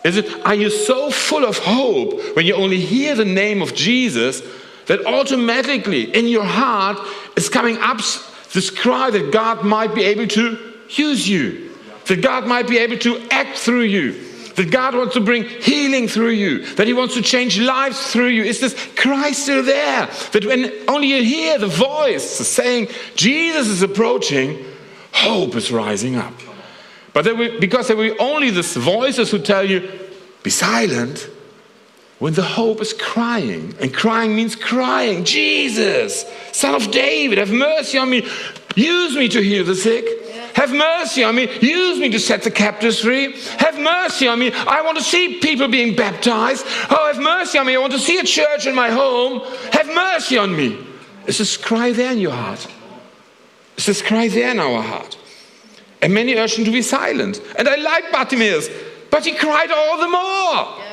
Is 0.06 0.16
it, 0.16 0.46
are 0.46 0.56
you 0.56 0.70
so 0.70 1.12
full 1.12 1.44
of 1.44 1.58
hope 1.58 2.36
when 2.36 2.46
you 2.46 2.56
only 2.56 2.80
hear 2.80 3.16
the 3.16 3.26
name 3.26 3.62
of 3.62 3.76
Jesus 3.76 4.42
that 4.86 5.06
automatically 5.06 6.16
in 6.16 6.28
your 6.28 6.46
heart 6.46 6.98
is 7.36 7.50
coming 7.50 7.78
up 7.80 8.00
this 8.54 8.70
cry 8.70 9.10
that 9.12 9.32
God 9.32 9.64
might 9.64 9.94
be 9.94 10.04
able 10.04 10.28
to 10.28 10.58
use 10.90 11.28
you, 11.28 11.72
that 12.08 12.22
God 12.22 12.48
might 12.48 12.68
be 12.68 12.78
able 12.78 12.98
to 12.98 13.28
act 13.30 13.58
through 13.58 13.82
you, 13.82 14.14
that 14.56 14.72
God 14.72 14.96
wants 14.96 15.14
to 15.14 15.22
bring 15.22 15.44
healing 15.44 16.08
through 16.08 16.32
you, 16.32 16.66
that 16.76 16.88
He 16.88 16.94
wants 16.94 17.14
to 17.14 17.22
change 17.22 17.60
lives 17.60 18.12
through 18.12 18.28
you? 18.28 18.44
Is 18.44 18.60
this 18.60 18.74
cry 18.96 19.32
still 19.32 19.64
there? 19.64 20.08
That 20.34 20.46
when 20.46 20.72
only 20.88 21.08
you 21.08 21.24
hear 21.24 21.58
the 21.58 21.68
voice 21.68 22.24
saying, 22.24 22.90
Jesus 23.16 23.68
is 23.68 23.82
approaching, 23.82 24.66
hope 25.14 25.56
is 25.56 25.72
rising 25.72 26.16
up. 26.16 26.34
But 27.14 27.26
there 27.26 27.60
because 27.60 27.88
there 27.88 27.98
be 27.98 28.18
only 28.20 28.50
these 28.50 28.76
voices 28.76 29.32
who 29.32 29.40
tell 29.40 29.66
you, 29.66 29.90
be 30.44 30.50
silent, 30.50 31.30
when 32.20 32.34
the 32.34 32.44
hope 32.44 32.82
is 32.82 32.94
crying. 32.94 33.74
And 33.80 33.94
crying 33.94 34.36
means 34.36 34.56
crying, 34.56 35.24
Jesus, 35.24 36.26
Son 36.52 36.76
of 36.76 36.92
David, 36.92 37.38
have 37.38 37.52
mercy 37.52 37.98
on 37.98 38.10
me. 38.10 38.28
Use 38.76 39.16
me 39.16 39.28
to 39.30 39.42
heal 39.42 39.64
the 39.64 39.76
sick. 39.76 40.06
Have 40.56 40.74
mercy 40.74 41.24
on 41.24 41.36
me. 41.36 41.50
Use 41.62 42.00
me 42.00 42.10
to 42.10 42.20
set 42.20 42.44
the 42.44 42.52
captives 42.52 43.00
free. 43.00 43.34
Have 43.58 43.80
mercy 43.80 44.28
on 44.28 44.40
me. 44.40 44.52
I 44.52 44.82
want 44.82 44.98
to 44.98 45.04
see 45.04 45.40
people 45.40 45.70
being 45.70 45.96
baptized. 45.96 46.66
Oh, 46.90 47.10
have 47.12 47.22
mercy 47.22 47.58
on 47.58 47.66
me. 47.66 47.76
I 47.76 47.80
want 47.80 47.94
to 47.94 48.00
see 48.00 48.18
a 48.18 48.24
church 48.24 48.68
in 48.68 48.76
my 48.76 48.90
home. 48.90 49.42
Have 49.72 49.88
mercy 49.88 50.38
on 50.38 50.56
me. 50.56 50.78
Is 51.28 51.38
this 51.38 51.56
cry 51.56 51.94
there 51.94 52.12
in 52.12 52.20
your 52.20 52.32
heart? 52.32 52.68
Is 53.78 53.86
this 53.86 54.02
cry 54.02 54.28
there 54.28 54.52
in 54.52 54.60
our 54.60 54.82
heart? 54.82 55.18
And 56.02 56.14
many 56.14 56.36
urged 56.36 56.58
him 56.58 56.66
to 56.66 56.72
be 56.72 56.82
silent. 56.82 57.42
And 57.58 57.68
I 57.68 57.76
like 57.76 58.12
Bartimaeus, 58.12 58.70
but 59.12 59.26
he 59.26 59.36
cried 59.36 59.72
all 59.72 59.98
the 59.98 60.10
more. 60.10 60.89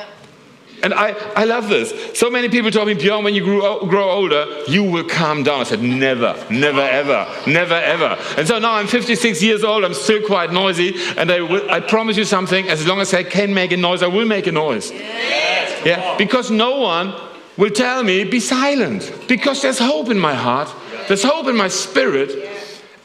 And 0.83 0.93
I, 0.93 1.11
I 1.35 1.45
love 1.45 1.69
this. 1.69 1.93
So 2.17 2.29
many 2.29 2.49
people 2.49 2.69
told 2.69 2.87
me, 2.87 2.93
Bjorn, 2.93 3.23
when 3.23 3.33
you 3.33 3.43
grow, 3.43 3.85
grow 3.85 4.09
older, 4.11 4.45
you 4.67 4.83
will 4.83 5.03
calm 5.03 5.43
down. 5.43 5.61
I 5.61 5.63
said, 5.63 5.81
never, 5.81 6.35
never, 6.51 6.81
ever, 6.81 7.27
never, 7.47 7.73
ever. 7.73 8.17
And 8.37 8.47
so 8.47 8.59
now 8.59 8.73
I'm 8.73 8.87
56 8.87 9.41
years 9.41 9.63
old, 9.63 9.83
I'm 9.83 9.95
still 9.95 10.25
quite 10.25 10.51
noisy, 10.51 10.95
and 11.17 11.31
I, 11.31 11.41
will, 11.41 11.69
I 11.71 11.79
promise 11.79 12.15
you 12.15 12.25
something, 12.25 12.69
as 12.69 12.85
long 12.85 12.99
as 12.99 13.13
I 13.13 13.23
can 13.23 13.53
make 13.53 13.71
a 13.71 13.77
noise, 13.77 14.03
I 14.03 14.07
will 14.07 14.27
make 14.27 14.45
a 14.45 14.51
noise. 14.51 14.91
Yes. 14.91 15.85
Yeah, 15.85 16.17
because 16.17 16.51
no 16.51 16.79
one 16.79 17.13
will 17.57 17.71
tell 17.71 18.03
me, 18.03 18.23
be 18.23 18.39
silent, 18.39 19.11
because 19.27 19.63
there's 19.63 19.79
hope 19.79 20.09
in 20.09 20.19
my 20.19 20.35
heart, 20.35 20.71
there's 21.07 21.23
hope 21.23 21.47
in 21.47 21.55
my 21.55 21.69
spirit, 21.69 22.31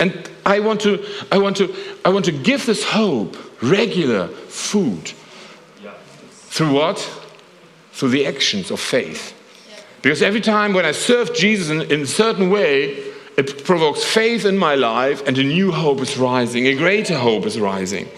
And 0.02 0.28
I 0.44 0.58
want 0.58 0.80
to, 0.80 0.98
I 1.30 1.38
want 1.38 1.56
to, 1.58 1.72
I 2.04 2.08
want 2.08 2.24
to 2.24 2.32
give 2.32 2.66
this 2.66 2.82
hope 2.82 3.36
regular 3.62 4.26
food. 4.26 5.12
Through 6.50 6.72
what? 6.72 7.21
Through 7.92 8.10
the 8.10 8.26
actions 8.26 8.70
of 8.70 8.80
faith. 8.80 9.34
Because 10.02 10.22
every 10.22 10.40
time 10.40 10.72
when 10.72 10.84
I 10.84 10.92
serve 10.92 11.34
Jesus 11.34 11.70
in, 11.70 11.82
in 11.82 12.02
a 12.02 12.06
certain 12.06 12.50
way, 12.50 13.12
it 13.36 13.64
provokes 13.64 14.04
faith 14.04 14.44
in 14.44 14.58
my 14.58 14.74
life, 14.74 15.26
and 15.26 15.38
a 15.38 15.42
new 15.44 15.72
hope 15.72 16.00
is 16.00 16.18
rising, 16.18 16.66
a 16.66 16.74
greater 16.74 17.16
hope 17.16 17.46
is 17.46 17.58
rising. 17.58 18.08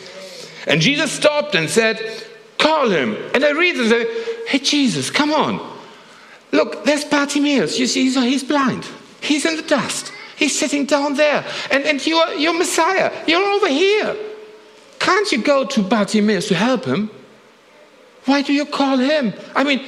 And 0.66 0.80
Jesus 0.80 1.12
stopped 1.12 1.54
and 1.54 1.68
said, 1.68 2.00
Call 2.58 2.88
him. 2.88 3.16
And 3.34 3.44
I 3.44 3.50
read 3.50 3.76
and 3.76 3.90
say, 3.90 4.24
Hey, 4.48 4.58
Jesus, 4.58 5.10
come 5.10 5.32
on. 5.32 5.60
Look, 6.52 6.84
there's 6.84 7.04
Bartimaeus. 7.04 7.78
You 7.78 7.86
see, 7.86 8.04
he's, 8.04 8.14
he's 8.14 8.44
blind. 8.44 8.86
He's 9.20 9.44
in 9.44 9.56
the 9.56 9.62
dust. 9.62 10.12
He's 10.36 10.58
sitting 10.58 10.86
down 10.86 11.14
there. 11.14 11.44
And, 11.70 11.84
and 11.84 12.04
you're, 12.06 12.32
you're 12.34 12.56
Messiah. 12.56 13.12
You're 13.26 13.42
over 13.42 13.68
here. 13.68 14.16
Can't 14.98 15.30
you 15.32 15.42
go 15.42 15.64
to 15.66 15.82
Bartimaeus 15.82 16.48
to 16.48 16.54
help 16.54 16.84
him? 16.84 17.10
Why 18.24 18.42
do 18.42 18.52
you 18.52 18.64
call 18.64 18.98
him? 18.98 19.34
I 19.54 19.64
mean, 19.64 19.86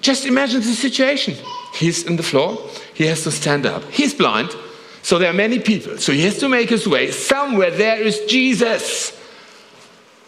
just 0.00 0.26
imagine 0.26 0.60
the 0.60 0.66
situation. 0.66 1.34
He's 1.74 2.04
in 2.04 2.16
the 2.16 2.22
floor. 2.22 2.58
He 2.94 3.06
has 3.06 3.22
to 3.24 3.30
stand 3.30 3.66
up. 3.66 3.84
He's 3.84 4.14
blind. 4.14 4.54
So 5.02 5.18
there 5.18 5.30
are 5.30 5.34
many 5.34 5.58
people. 5.58 5.98
So 5.98 6.12
he 6.12 6.22
has 6.22 6.38
to 6.38 6.48
make 6.48 6.70
his 6.70 6.86
way. 6.86 7.10
Somewhere 7.10 7.70
there 7.70 8.00
is 8.00 8.20
Jesus. 8.26 9.18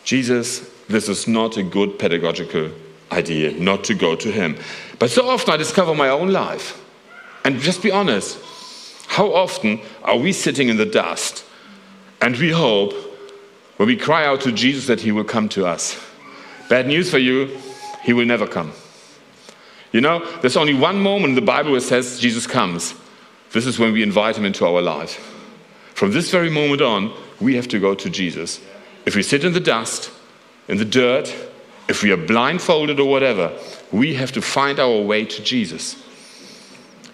Jesus, 0.05 0.71
this 0.89 1.09
is 1.09 1.27
not 1.27 1.57
a 1.57 1.63
good 1.63 1.99
pedagogical 1.99 2.71
idea 3.13 3.53
not 3.53 3.85
to 3.85 3.95
go 3.95 4.17
to 4.17 4.31
him. 4.31 4.57
But 4.99 5.11
so 5.11 5.29
often 5.29 5.55
I 5.55 5.57
discover 5.57 5.95
my 5.95 6.09
own 6.09 6.31
life. 6.31 6.83
And 7.45 7.61
just 7.61 7.83
be 7.83 7.91
honest, 7.91 8.39
how 9.07 9.33
often 9.33 9.81
are 10.03 10.17
we 10.17 10.33
sitting 10.33 10.69
in 10.69 10.77
the 10.77 10.87
dust 10.87 11.45
and 12.21 12.37
we 12.37 12.51
hope 12.51 12.93
when 13.77 13.87
we 13.89 13.97
cry 13.97 14.27
out 14.27 14.41
to 14.43 14.53
Jesus 14.53 14.87
that 14.87 15.01
he 15.01 15.13
will 15.13 15.25
come 15.25 15.49
to 15.51 15.67
us? 15.67 16.06
Bad 16.69 16.87
news 16.87 17.11
for 17.11 17.19
you, 17.19 17.59
he 18.03 18.13
will 18.13 18.27
never 18.27 18.47
come. 18.47 18.73
You 19.93 20.01
know, 20.01 20.25
there's 20.41 20.57
only 20.57 20.75
one 20.75 21.01
moment 21.01 21.31
in 21.31 21.35
the 21.35 21.41
Bible 21.41 21.71
where 21.71 21.79
it 21.79 21.83
says 21.83 22.19
Jesus 22.19 22.47
comes. 22.47 22.95
This 23.53 23.67
is 23.67 23.79
when 23.79 23.93
we 23.93 24.03
invite 24.03 24.37
him 24.37 24.45
into 24.45 24.67
our 24.67 24.83
life. 24.83 25.33
From 25.95 26.13
this 26.13 26.31
very 26.31 26.51
moment 26.51 26.83
on, 26.83 27.13
we 27.41 27.57
have 27.57 27.69
to 27.69 27.79
go 27.79 27.95
to 27.95 28.11
Jesus. 28.11 28.61
If 29.07 29.15
we 29.15 29.23
sit 29.23 29.45
in 29.45 29.53
the 29.53 29.61
dust, 29.61 30.11
in 30.69 30.79
the 30.79 30.85
dirt, 30.85 31.35
if 31.89 32.03
we 32.03 32.11
are 32.11 32.17
blindfolded 32.17 32.99
or 32.99 33.09
whatever, 33.09 33.57
we 33.93 34.15
have 34.15 34.33
to 34.33 34.43
find 34.43 34.79
our 34.79 35.01
way 35.01 35.25
to 35.25 35.43
Jesus. 35.43 36.03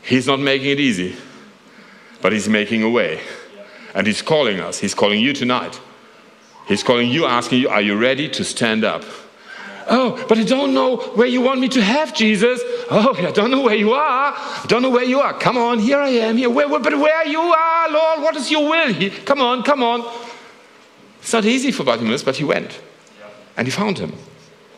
He's 0.02 0.26
not 0.26 0.40
making 0.40 0.70
it 0.70 0.80
easy, 0.80 1.14
but 2.20 2.32
He's 2.32 2.48
making 2.48 2.82
a 2.82 2.90
way. 2.90 3.20
And 3.94 4.06
He's 4.06 4.22
calling 4.22 4.60
us. 4.60 4.78
He's 4.78 4.94
calling 4.94 5.20
you 5.20 5.32
tonight. 5.32 5.78
He's 6.66 6.82
calling 6.82 7.10
you, 7.10 7.26
asking 7.26 7.60
you, 7.60 7.68
Are 7.68 7.82
you 7.82 7.96
ready 7.96 8.28
to 8.30 8.44
stand 8.44 8.84
up? 8.84 9.04
Oh, 9.88 10.24
but 10.28 10.38
I 10.38 10.44
don't 10.44 10.74
know 10.74 10.96
where 10.96 11.26
you 11.26 11.40
want 11.40 11.60
me 11.60 11.68
to 11.68 11.82
have 11.82 12.14
Jesus. 12.14 12.60
Oh, 12.90 13.14
I 13.18 13.30
don't 13.32 13.50
know 13.50 13.62
where 13.62 13.74
you 13.74 13.92
are. 13.92 14.32
I 14.34 14.64
don't 14.68 14.82
know 14.82 14.90
where 14.90 15.04
you 15.04 15.20
are. 15.20 15.32
Come 15.34 15.56
on, 15.56 15.78
here 15.78 15.98
I 15.98 16.08
am. 16.08 16.36
Here, 16.36 16.50
where, 16.50 16.68
where, 16.68 16.80
but 16.80 16.96
where 16.98 17.26
you 17.26 17.40
are, 17.40 17.90
Lord, 17.90 18.22
what 18.22 18.36
is 18.36 18.50
your 18.50 18.68
will? 18.68 18.92
He, 18.92 19.10
come 19.10 19.40
on, 19.40 19.62
come 19.62 19.82
on. 19.82 20.04
It's 21.20 21.32
not 21.32 21.44
easy 21.44 21.70
for 21.70 21.84
Bartimaeus, 21.84 22.22
but 22.22 22.36
he 22.36 22.44
went. 22.44 22.80
And 23.56 23.66
he 23.66 23.70
found 23.70 23.98
him. 23.98 24.12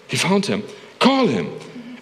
He 0.08 0.16
found 0.16 0.46
him. 0.46 0.62
Call 0.98 1.26
him. 1.26 1.50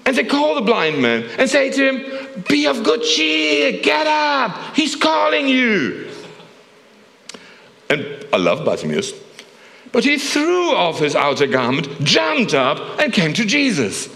And 0.04 0.16
they 0.16 0.25
call 0.25 0.56
the 0.56 0.62
blind 0.62 1.00
man 1.00 1.25
and 1.38 1.49
say 1.49 1.71
to 1.71 1.92
him, 1.92 2.44
Be 2.49 2.66
of 2.66 2.82
good 2.82 3.02
cheer, 3.02 3.80
get 3.80 4.06
up, 4.06 4.75
he's 4.75 4.97
calling 4.97 5.49
you. 5.49 6.11
And 7.88 8.26
I 8.32 8.38
love 8.38 8.64
Bartimaeus. 8.64 9.12
But 9.92 10.04
he 10.04 10.18
threw 10.18 10.75
off 10.75 10.99
his 10.99 11.14
outer 11.14 11.46
garment, 11.46 12.02
jumped 12.02 12.54
up, 12.54 12.99
and 12.99 13.12
came 13.12 13.34
to 13.34 13.44
Jesus. 13.44 14.08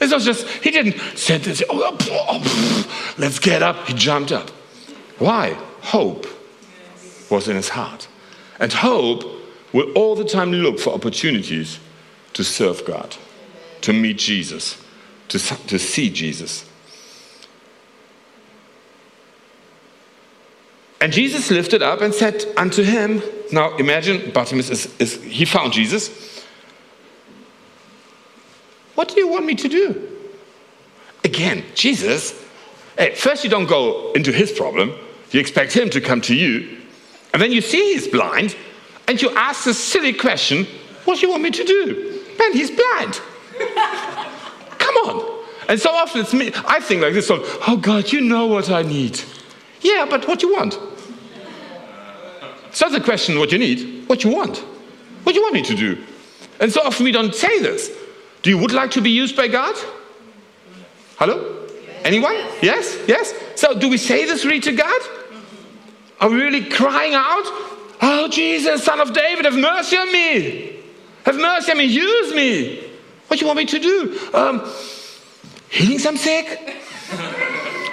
It's 0.00 0.12
not 0.12 0.22
just, 0.22 0.46
he 0.46 0.70
didn't 0.70 0.98
sit 1.16 1.42
there 1.42 1.50
and 1.50 1.58
say, 1.58 1.64
oh, 1.68 1.96
oh, 2.00 2.26
oh 2.40 3.14
let's 3.18 3.38
get 3.38 3.62
up. 3.62 3.86
He 3.88 3.94
jumped 3.94 4.32
up. 4.32 4.50
Why? 5.18 5.54
Hope 5.82 6.26
was 7.30 7.48
in 7.48 7.56
his 7.56 7.70
heart. 7.70 8.08
And 8.60 8.72
hope 8.72 9.24
will 9.72 9.90
all 9.92 10.14
the 10.14 10.24
time 10.24 10.52
look 10.52 10.78
for 10.78 10.94
opportunities 10.94 11.80
to 12.34 12.44
serve 12.44 12.84
God, 12.84 13.16
to 13.80 13.92
meet 13.92 14.18
Jesus, 14.18 14.82
to, 15.28 15.38
to 15.38 15.78
see 15.78 16.10
Jesus. 16.10 16.68
And 21.04 21.12
Jesus 21.12 21.50
lifted 21.50 21.82
up 21.82 22.00
and 22.00 22.14
said 22.14 22.46
unto 22.56 22.82
him, 22.82 23.22
Now 23.52 23.76
imagine 23.76 24.30
Bartimaeus 24.30 24.70
is, 24.70 24.96
is, 24.98 25.22
he 25.22 25.44
found 25.44 25.74
Jesus. 25.74 26.42
What 28.94 29.08
do 29.08 29.20
you 29.20 29.28
want 29.28 29.44
me 29.44 29.54
to 29.54 29.68
do? 29.68 30.08
Again, 31.22 31.62
Jesus, 31.74 32.42
hey, 32.96 33.14
first 33.14 33.44
you 33.44 33.50
don't 33.50 33.66
go 33.66 34.12
into 34.12 34.32
his 34.32 34.50
problem, 34.50 34.94
you 35.30 35.40
expect 35.40 35.74
him 35.74 35.90
to 35.90 36.00
come 36.00 36.22
to 36.22 36.34
you, 36.34 36.80
and 37.34 37.42
then 37.42 37.52
you 37.52 37.60
see 37.60 37.92
he's 37.92 38.08
blind, 38.08 38.56
and 39.06 39.20
you 39.20 39.28
ask 39.36 39.64
the 39.64 39.74
silly 39.74 40.14
question, 40.14 40.66
What 41.04 41.20
do 41.20 41.26
you 41.26 41.30
want 41.30 41.42
me 41.42 41.50
to 41.50 41.64
do? 41.64 42.24
Man, 42.38 42.54
he's 42.54 42.70
blind. 42.70 43.20
come 44.78 44.96
on. 45.04 45.44
And 45.68 45.78
so 45.78 45.90
often 45.90 46.22
it's 46.22 46.32
me, 46.32 46.50
I 46.66 46.80
think 46.80 47.02
like 47.02 47.12
this, 47.12 47.26
so, 47.26 47.42
oh 47.68 47.76
God, 47.76 48.10
you 48.10 48.22
know 48.22 48.46
what 48.46 48.70
I 48.70 48.80
need. 48.80 49.20
Yeah, 49.82 50.06
but 50.08 50.26
what 50.26 50.38
do 50.38 50.46
you 50.46 50.54
want? 50.54 50.78
It's 52.74 52.80
not 52.80 52.90
the 52.90 53.00
question 53.00 53.38
what 53.38 53.52
you 53.52 53.58
need, 53.58 54.08
what 54.08 54.24
you 54.24 54.30
want. 54.30 54.58
What 55.22 55.36
you 55.36 55.42
want 55.42 55.54
me 55.54 55.62
to 55.62 55.76
do? 55.76 55.96
And 56.58 56.72
so 56.72 56.80
often 56.82 57.04
we 57.04 57.12
don't 57.12 57.32
say 57.32 57.60
this. 57.60 57.88
Do 58.42 58.50
you 58.50 58.58
would 58.58 58.72
like 58.72 58.90
to 58.90 59.00
be 59.00 59.10
used 59.10 59.36
by 59.36 59.46
God? 59.46 59.76
Hello? 61.14 61.68
Anyone? 62.02 62.34
Yes? 62.60 62.98
Yes? 63.06 63.32
So 63.54 63.78
do 63.78 63.88
we 63.88 63.96
say 63.96 64.26
this 64.26 64.44
really 64.44 64.58
to 64.58 64.72
God? 64.72 65.02
Are 66.20 66.28
we 66.28 66.34
really 66.34 66.64
crying 66.64 67.14
out? 67.14 67.44
Oh, 68.02 68.26
Jesus, 68.28 68.82
son 68.82 68.98
of 68.98 69.12
David, 69.12 69.44
have 69.44 69.56
mercy 69.56 69.96
on 69.96 70.10
me. 70.10 70.82
Have 71.26 71.36
mercy 71.36 71.70
on 71.70 71.78
me. 71.78 71.84
Use 71.84 72.34
me. 72.34 72.90
What 73.28 73.38
do 73.38 73.44
you 73.44 73.46
want 73.46 73.58
me 73.58 73.66
to 73.66 73.78
do? 73.78 74.18
Um, 74.34 74.68
healing 75.70 76.00
some 76.00 76.16
sick? 76.16 76.82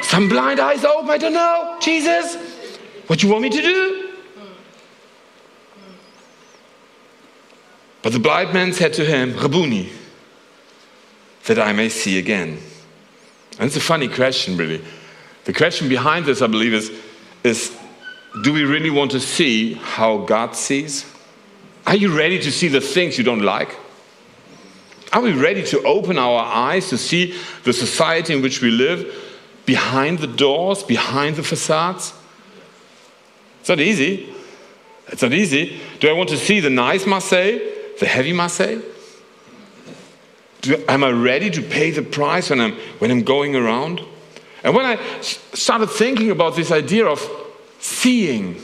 some 0.01 0.27
blind 0.27 0.59
eyes 0.59 0.83
open? 0.83 1.11
I 1.11 1.19
don't 1.19 1.33
know. 1.33 1.77
Jesus, 1.79 2.35
what 3.05 3.19
do 3.19 3.27
you 3.27 3.31
want 3.31 3.43
me 3.43 3.51
to 3.51 3.61
do? 3.61 4.10
But 8.01 8.13
the 8.13 8.19
blind 8.19 8.53
man 8.53 8.73
said 8.73 8.93
to 8.93 9.05
him, 9.05 9.37
Rabboni, 9.37 9.91
that 11.45 11.59
I 11.59 11.71
may 11.71 11.89
see 11.89 12.17
again. 12.17 12.59
And 13.59 13.67
it's 13.67 13.75
a 13.75 13.81
funny 13.81 14.07
question, 14.07 14.57
really. 14.57 14.83
The 15.45 15.53
question 15.53 15.89
behind 15.89 16.25
this, 16.25 16.41
I 16.41 16.47
believe, 16.47 16.73
is, 16.73 16.91
is 17.43 17.77
do 18.43 18.53
we 18.53 18.63
really 18.63 18.89
want 18.89 19.11
to 19.11 19.19
see 19.19 19.73
how 19.73 20.19
God 20.19 20.55
sees? 20.55 21.05
Are 21.85 21.95
you 21.95 22.15
ready 22.15 22.39
to 22.39 22.51
see 22.51 22.67
the 22.67 22.81
things 22.81 23.17
you 23.17 23.23
don't 23.23 23.41
like? 23.41 23.75
Are 25.11 25.21
we 25.21 25.33
ready 25.33 25.63
to 25.65 25.83
open 25.83 26.17
our 26.17 26.41
eyes 26.41 26.89
to 26.89 26.97
see 26.97 27.37
the 27.63 27.73
society 27.73 28.33
in 28.33 28.41
which 28.41 28.61
we 28.61 28.71
live 28.71 29.13
behind 29.65 30.19
the 30.19 30.27
doors, 30.27 30.83
behind 30.83 31.35
the 31.35 31.43
facades? 31.43 32.13
It's 33.59 33.69
not 33.69 33.79
easy. 33.79 34.33
It's 35.07 35.21
not 35.21 35.33
easy. 35.33 35.79
Do 35.99 36.09
I 36.09 36.13
want 36.13 36.29
to 36.29 36.37
see 36.37 36.61
the 36.61 36.69
nice 36.69 37.05
Marseille, 37.05 37.59
the 37.99 38.05
heavy 38.05 38.33
Marseille? 38.33 38.79
Eh? 38.79 38.81
Do, 40.61 40.83
am 40.87 41.03
I 41.03 41.09
ready 41.09 41.49
to 41.49 41.61
pay 41.61 41.91
the 41.91 42.03
price 42.03 42.49
when 42.49 42.61
I'm, 42.61 42.73
when 42.99 43.09
I'm 43.09 43.23
going 43.23 43.55
around? 43.55 44.01
And 44.63 44.75
when 44.75 44.85
I 44.85 44.99
started 45.21 45.87
thinking 45.87 46.29
about 46.29 46.55
this 46.55 46.71
idea 46.71 47.07
of 47.07 47.27
seeing, 47.79 48.63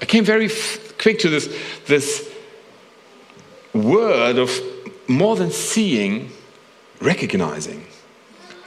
I 0.00 0.06
came 0.06 0.24
very 0.24 0.48
quick 0.98 1.18
to 1.20 1.28
this, 1.28 1.54
this 1.86 2.32
word 3.74 4.38
of 4.38 4.50
more 5.06 5.36
than 5.36 5.50
seeing, 5.50 6.30
recognizing. 7.00 7.84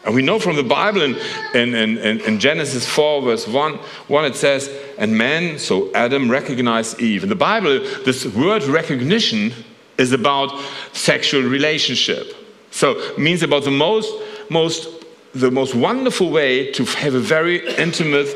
And 0.03 0.15
we 0.15 0.23
know 0.23 0.39
from 0.39 0.55
the 0.55 0.63
Bible 0.63 1.01
in, 1.01 1.15
in, 1.53 1.75
in, 1.75 2.19
in, 2.21 2.39
Genesis 2.39 2.87
4, 2.87 3.21
verse 3.21 3.47
1, 3.47 3.73
1, 3.73 4.25
it 4.25 4.35
says, 4.35 4.69
And 4.97 5.15
man, 5.15 5.59
so 5.59 5.93
Adam, 5.93 6.29
recognized 6.29 6.99
Eve. 6.99 7.23
In 7.23 7.29
the 7.29 7.35
Bible, 7.35 7.79
this 8.03 8.25
word 8.25 8.63
recognition 8.63 9.53
is 10.01 10.11
about 10.11 10.51
sexual 10.93 11.43
relationship. 11.43 12.35
So 12.71 13.13
means 13.17 13.43
about 13.43 13.63
the 13.63 13.71
most, 13.71 14.11
most, 14.49 14.87
the 15.33 15.51
most 15.51 15.75
wonderful 15.75 16.29
way 16.31 16.71
to 16.71 16.83
have 16.85 17.13
a 17.13 17.19
very 17.19 17.57
intimate, 17.77 18.29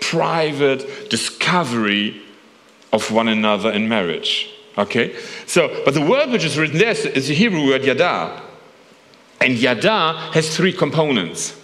private 0.00 1.10
discovery 1.10 2.22
of 2.92 3.10
one 3.10 3.28
another 3.28 3.70
in 3.72 3.88
marriage. 3.88 4.50
Okay? 4.78 5.16
So, 5.46 5.82
but 5.84 5.94
the 5.94 6.06
word 6.06 6.30
which 6.30 6.44
is 6.44 6.56
written 6.56 6.78
there 6.78 6.92
is 6.92 7.28
the 7.28 7.34
Hebrew 7.34 7.66
word 7.66 7.84
yada. 7.84 8.42
And 9.40 9.58
yada 9.58 10.30
has 10.32 10.56
three 10.56 10.72
components. 10.72 11.60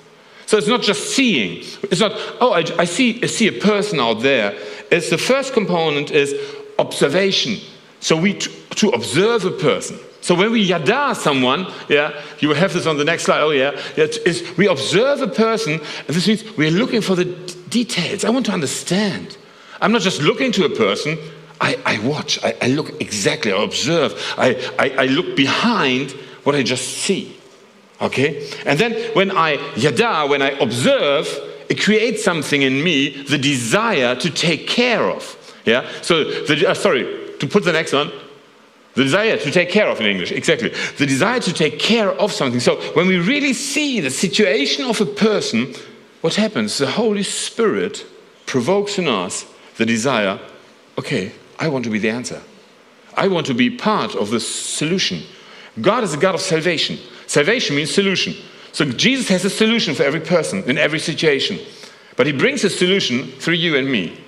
So 0.46 0.58
it's 0.58 0.68
not 0.68 0.82
just 0.82 1.14
seeing. 1.14 1.58
It's 1.84 2.00
not, 2.00 2.12
oh, 2.40 2.52
I, 2.52 2.64
I 2.78 2.84
see, 2.84 3.20
I 3.22 3.26
see 3.26 3.48
a 3.48 3.60
person 3.60 3.98
out 3.98 4.20
there. 4.20 4.54
It's 4.90 5.10
the 5.10 5.18
first 5.18 5.52
component 5.54 6.10
is 6.10 6.34
observation. 6.78 7.58
So 8.00 8.16
we 8.16 8.38
to 8.76 8.90
observe 8.90 9.44
a 9.44 9.50
person. 9.50 9.98
So 10.20 10.34
when 10.34 10.52
we 10.52 10.62
yada 10.62 11.14
someone, 11.14 11.66
yeah, 11.88 12.22
you 12.38 12.48
will 12.48 12.56
have 12.56 12.72
this 12.72 12.86
on 12.86 12.96
the 12.96 13.04
next 13.04 13.24
slide. 13.24 13.40
Oh 13.40 13.50
yeah, 13.50 13.72
yeah 13.96 14.06
is 14.24 14.56
we 14.56 14.68
observe 14.68 15.20
a 15.20 15.28
person, 15.28 15.74
and 15.74 16.08
this 16.08 16.26
means 16.26 16.44
we're 16.56 16.70
looking 16.70 17.02
for 17.02 17.14
the 17.14 17.26
details. 17.68 18.24
I 18.24 18.30
want 18.30 18.46
to 18.46 18.52
understand. 18.52 19.36
I'm 19.80 19.92
not 19.92 20.00
just 20.00 20.22
looking 20.22 20.50
to 20.52 20.64
a 20.64 20.70
person. 20.70 21.18
I, 21.60 21.78
I 21.84 21.98
watch. 22.06 22.42
I, 22.42 22.54
I 22.62 22.68
look 22.68 23.00
exactly. 23.00 23.52
I 23.52 23.62
observe. 23.62 24.14
I, 24.38 24.54
I, 24.78 24.90
I 24.90 25.06
look 25.06 25.36
behind 25.36 26.12
what 26.44 26.54
I 26.54 26.62
just 26.62 26.88
see. 26.88 27.36
Okay? 28.00 28.50
And 28.66 28.78
then 28.78 28.92
when 29.14 29.30
I 29.30 29.58
yada, 29.76 30.26
when 30.26 30.42
I 30.42 30.50
observe, 30.50 31.28
it 31.68 31.80
creates 31.80 32.24
something 32.24 32.62
in 32.62 32.82
me, 32.82 33.24
the 33.24 33.38
desire 33.38 34.14
to 34.16 34.30
take 34.30 34.68
care 34.68 35.02
of. 35.02 35.36
Yeah? 35.64 35.88
So, 36.02 36.24
the, 36.24 36.66
uh, 36.70 36.74
sorry, 36.74 37.04
to 37.38 37.46
put 37.46 37.64
the 37.64 37.72
next 37.72 37.92
one. 37.92 38.10
The 38.94 39.02
desire 39.02 39.36
to 39.36 39.50
take 39.50 39.70
care 39.70 39.88
of 39.88 40.00
in 40.00 40.06
English, 40.06 40.30
exactly. 40.30 40.72
The 40.98 41.06
desire 41.06 41.40
to 41.40 41.52
take 41.52 41.78
care 41.78 42.10
of 42.10 42.32
something. 42.32 42.60
So 42.60 42.76
when 42.92 43.08
we 43.08 43.18
really 43.18 43.52
see 43.52 44.00
the 44.00 44.10
situation 44.10 44.84
of 44.84 45.00
a 45.00 45.06
person, 45.06 45.74
what 46.20 46.36
happens? 46.36 46.78
The 46.78 46.86
Holy 46.86 47.24
Spirit 47.24 48.06
provokes 48.46 48.98
in 48.98 49.08
us 49.08 49.46
the 49.76 49.86
desire, 49.86 50.38
okay, 50.96 51.32
I 51.58 51.68
want 51.68 51.84
to 51.84 51.90
be 51.90 51.98
the 51.98 52.10
answer. 52.10 52.40
I 53.16 53.28
want 53.28 53.46
to 53.46 53.54
be 53.54 53.70
part 53.70 54.14
of 54.14 54.30
the 54.30 54.40
solution. 54.40 55.22
God 55.80 56.04
is 56.04 56.14
a 56.14 56.16
God 56.16 56.34
of 56.34 56.40
salvation. 56.40 56.98
Salvation 57.26 57.74
means 57.74 57.92
solution. 57.92 58.34
So 58.72 58.84
Jesus 58.84 59.28
has 59.28 59.44
a 59.44 59.50
solution 59.50 59.94
for 59.94 60.04
every 60.04 60.20
person 60.20 60.62
in 60.64 60.78
every 60.78 60.98
situation. 60.98 61.58
But 62.16 62.26
he 62.26 62.32
brings 62.32 62.62
a 62.64 62.70
solution 62.70 63.26
through 63.32 63.54
you 63.54 63.76
and 63.76 63.90
me. 63.90 64.20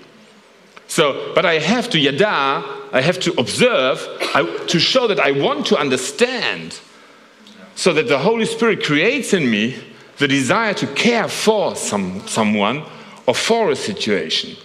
So, 0.89 1.33
but 1.35 1.45
I 1.45 1.59
have 1.59 1.91
to 1.91 1.99
yada, 1.99 2.65
I 2.93 3.01
have 3.01 3.19
to 3.21 3.33
observe 3.39 4.07
I, 4.35 4.65
to 4.69 4.79
show 4.79 5.07
that 5.09 5.21
I 5.21 5.33
want 5.33 5.67
to 5.67 5.79
understand. 5.79 6.81
So 7.75 7.93
that 7.93 8.09
the 8.09 8.19
Holy 8.19 8.47
Spirit 8.47 8.85
creates 8.85 9.35
in 9.35 9.51
me 9.51 9.77
the 10.19 10.29
desire 10.29 10.73
to 10.75 10.87
care 10.95 11.29
for 11.29 11.77
some, 11.77 12.27
someone 12.27 12.85
or 13.27 13.35
for 13.35 13.71
a 13.71 13.77
situation. 13.77 14.57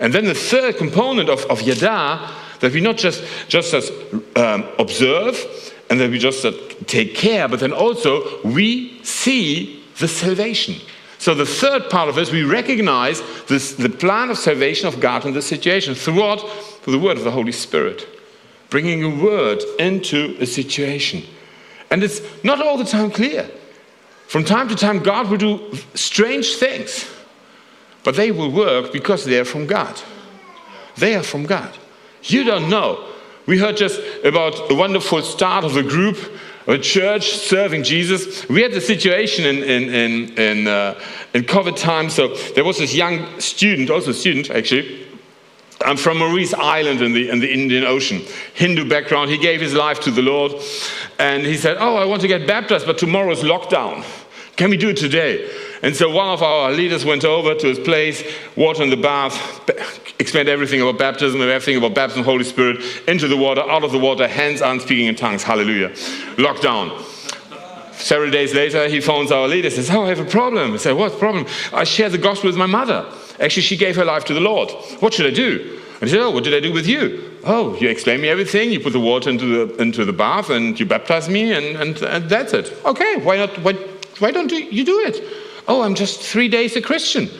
And 0.00 0.12
then 0.12 0.24
the 0.24 0.34
third 0.34 0.76
component 0.76 1.28
of, 1.28 1.44
of 1.46 1.62
yada, 1.62 2.30
that 2.60 2.72
we 2.72 2.80
not 2.80 2.96
just, 2.96 3.24
just 3.48 3.72
as 3.72 3.90
um, 4.36 4.64
observe 4.78 5.74
and 5.90 5.98
that 6.00 6.10
we 6.10 6.18
just 6.18 6.44
uh, 6.44 6.52
take 6.86 7.14
care, 7.14 7.48
but 7.48 7.60
then 7.60 7.72
also 7.72 8.42
we 8.44 9.02
see 9.02 9.82
the 9.98 10.08
salvation. 10.08 10.74
So 11.18 11.34
the 11.34 11.46
third 11.46 11.90
part 11.90 12.08
of 12.08 12.14
this, 12.14 12.30
we 12.30 12.44
recognize 12.44 13.22
this, 13.46 13.74
the 13.74 13.88
plan 13.88 14.30
of 14.30 14.38
salvation 14.38 14.86
of 14.86 15.00
God 15.00 15.26
in 15.26 15.34
this 15.34 15.46
situation 15.46 15.94
throughout 15.94 16.44
the 16.84 16.98
word 16.98 17.18
of 17.18 17.24
the 17.24 17.30
Holy 17.32 17.52
Spirit, 17.52 18.06
bringing 18.70 19.02
a 19.02 19.22
word 19.22 19.62
into 19.78 20.36
a 20.40 20.46
situation. 20.46 21.24
And 21.90 22.02
it's 22.04 22.20
not 22.44 22.62
all 22.62 22.78
the 22.78 22.84
time 22.84 23.10
clear. 23.10 23.50
From 24.28 24.44
time 24.44 24.68
to 24.68 24.76
time, 24.76 25.00
God 25.00 25.28
will 25.30 25.38
do 25.38 25.76
strange 25.94 26.54
things, 26.54 27.10
but 28.04 28.14
they 28.14 28.30
will 28.30 28.50
work 28.50 28.92
because 28.92 29.24
they 29.24 29.40
are 29.40 29.44
from 29.44 29.66
God. 29.66 30.00
They 30.96 31.16
are 31.16 31.22
from 31.22 31.44
God. 31.44 31.76
You 32.22 32.44
don't 32.44 32.68
know. 32.68 33.08
We 33.46 33.58
heard 33.58 33.76
just 33.76 34.00
about 34.24 34.68
the 34.68 34.74
wonderful 34.74 35.22
start 35.22 35.64
of 35.64 35.72
the 35.72 35.82
group 35.82 36.18
a 36.68 36.78
church 36.78 37.30
serving 37.30 37.82
Jesus. 37.82 38.46
We 38.48 38.62
had 38.62 38.72
the 38.72 38.80
situation 38.80 39.46
in, 39.46 39.62
in, 39.62 39.94
in, 39.94 40.38
in, 40.38 40.68
uh, 40.68 41.00
in 41.32 41.44
COVID 41.44 41.76
time. 41.76 42.10
So 42.10 42.34
there 42.54 42.64
was 42.64 42.78
this 42.78 42.94
young 42.94 43.40
student, 43.40 43.90
also 43.90 44.10
a 44.10 44.14
student 44.14 44.50
actually, 44.50 45.06
I'm 45.84 45.96
from 45.96 46.18
Maurice 46.18 46.54
Island 46.54 47.00
in 47.00 47.12
the, 47.12 47.30
in 47.30 47.38
the 47.38 47.50
Indian 47.50 47.84
Ocean, 47.84 48.22
Hindu 48.54 48.88
background. 48.88 49.30
He 49.30 49.38
gave 49.38 49.60
his 49.60 49.74
life 49.74 50.00
to 50.00 50.10
the 50.10 50.22
Lord 50.22 50.52
and 51.18 51.46
he 51.46 51.56
said, 51.56 51.76
Oh, 51.78 51.96
I 51.96 52.04
want 52.04 52.20
to 52.22 52.28
get 52.28 52.46
baptized, 52.46 52.84
but 52.84 52.98
tomorrow's 52.98 53.42
lockdown. 53.42 54.04
Can 54.56 54.70
we 54.70 54.76
do 54.76 54.90
it 54.90 54.96
today? 54.96 55.48
And 55.82 55.94
so 55.94 56.10
one 56.10 56.28
of 56.28 56.42
our 56.42 56.72
leaders 56.72 57.04
went 57.04 57.24
over 57.24 57.54
to 57.54 57.66
his 57.68 57.78
place, 57.78 58.22
water 58.56 58.82
in 58.82 58.90
the 58.90 58.96
bath, 58.96 59.60
explained 60.18 60.48
everything 60.48 60.80
about 60.80 60.98
baptism 60.98 61.40
and 61.40 61.50
everything 61.50 61.76
about 61.76 61.94
baptism, 61.94 62.24
Holy 62.24 62.44
Spirit, 62.44 62.82
into 63.06 63.28
the 63.28 63.36
water, 63.36 63.60
out 63.60 63.84
of 63.84 63.92
the 63.92 63.98
water, 63.98 64.26
hands 64.26 64.60
on, 64.60 64.80
speaking 64.80 65.06
in 65.06 65.14
tongues. 65.14 65.42
Hallelujah. 65.42 65.90
Lockdown. 66.36 67.04
Several 67.92 68.30
days 68.30 68.54
later, 68.54 68.88
he 68.88 69.00
phones 69.00 69.32
our 69.32 69.48
leader, 69.48 69.70
says, 69.70 69.90
Oh, 69.90 70.04
I 70.04 70.08
have 70.08 70.20
a 70.20 70.24
problem. 70.24 70.72
I 70.72 70.76
said, 70.76 70.92
What's 70.92 71.14
the 71.14 71.20
problem? 71.20 71.46
I 71.72 71.84
share 71.84 72.08
the 72.08 72.18
gospel 72.18 72.48
with 72.48 72.56
my 72.56 72.66
mother. 72.66 73.10
Actually, 73.40 73.62
she 73.62 73.76
gave 73.76 73.96
her 73.96 74.04
life 74.04 74.24
to 74.26 74.34
the 74.34 74.40
Lord. 74.40 74.70
What 75.00 75.14
should 75.14 75.26
I 75.26 75.34
do? 75.34 75.80
And 76.00 76.08
he 76.08 76.14
said, 76.14 76.20
Oh, 76.20 76.30
what 76.30 76.44
did 76.44 76.54
I 76.54 76.60
do 76.60 76.72
with 76.72 76.86
you? 76.86 77.36
Oh, 77.44 77.76
you 77.76 77.88
explain 77.88 78.20
me 78.20 78.28
everything. 78.28 78.70
You 78.70 78.80
put 78.80 78.92
the 78.92 79.00
water 79.00 79.30
into 79.30 79.66
the, 79.66 79.82
into 79.82 80.04
the 80.04 80.12
bath 80.12 80.50
and 80.50 80.78
you 80.78 80.86
baptize 80.86 81.28
me, 81.28 81.52
and, 81.52 81.76
and, 81.76 82.02
and 82.02 82.30
that's 82.30 82.52
it. 82.52 82.72
Okay, 82.84 83.16
why, 83.16 83.36
not, 83.36 83.50
why, 83.62 83.72
why 84.18 84.30
don't 84.30 84.50
you 84.52 84.84
do 84.84 85.00
it? 85.00 85.47
Oh, 85.68 85.82
I'm 85.82 85.94
just 85.94 86.20
three 86.20 86.48
days 86.48 86.74
a 86.76 86.80
Christian. 86.80 87.30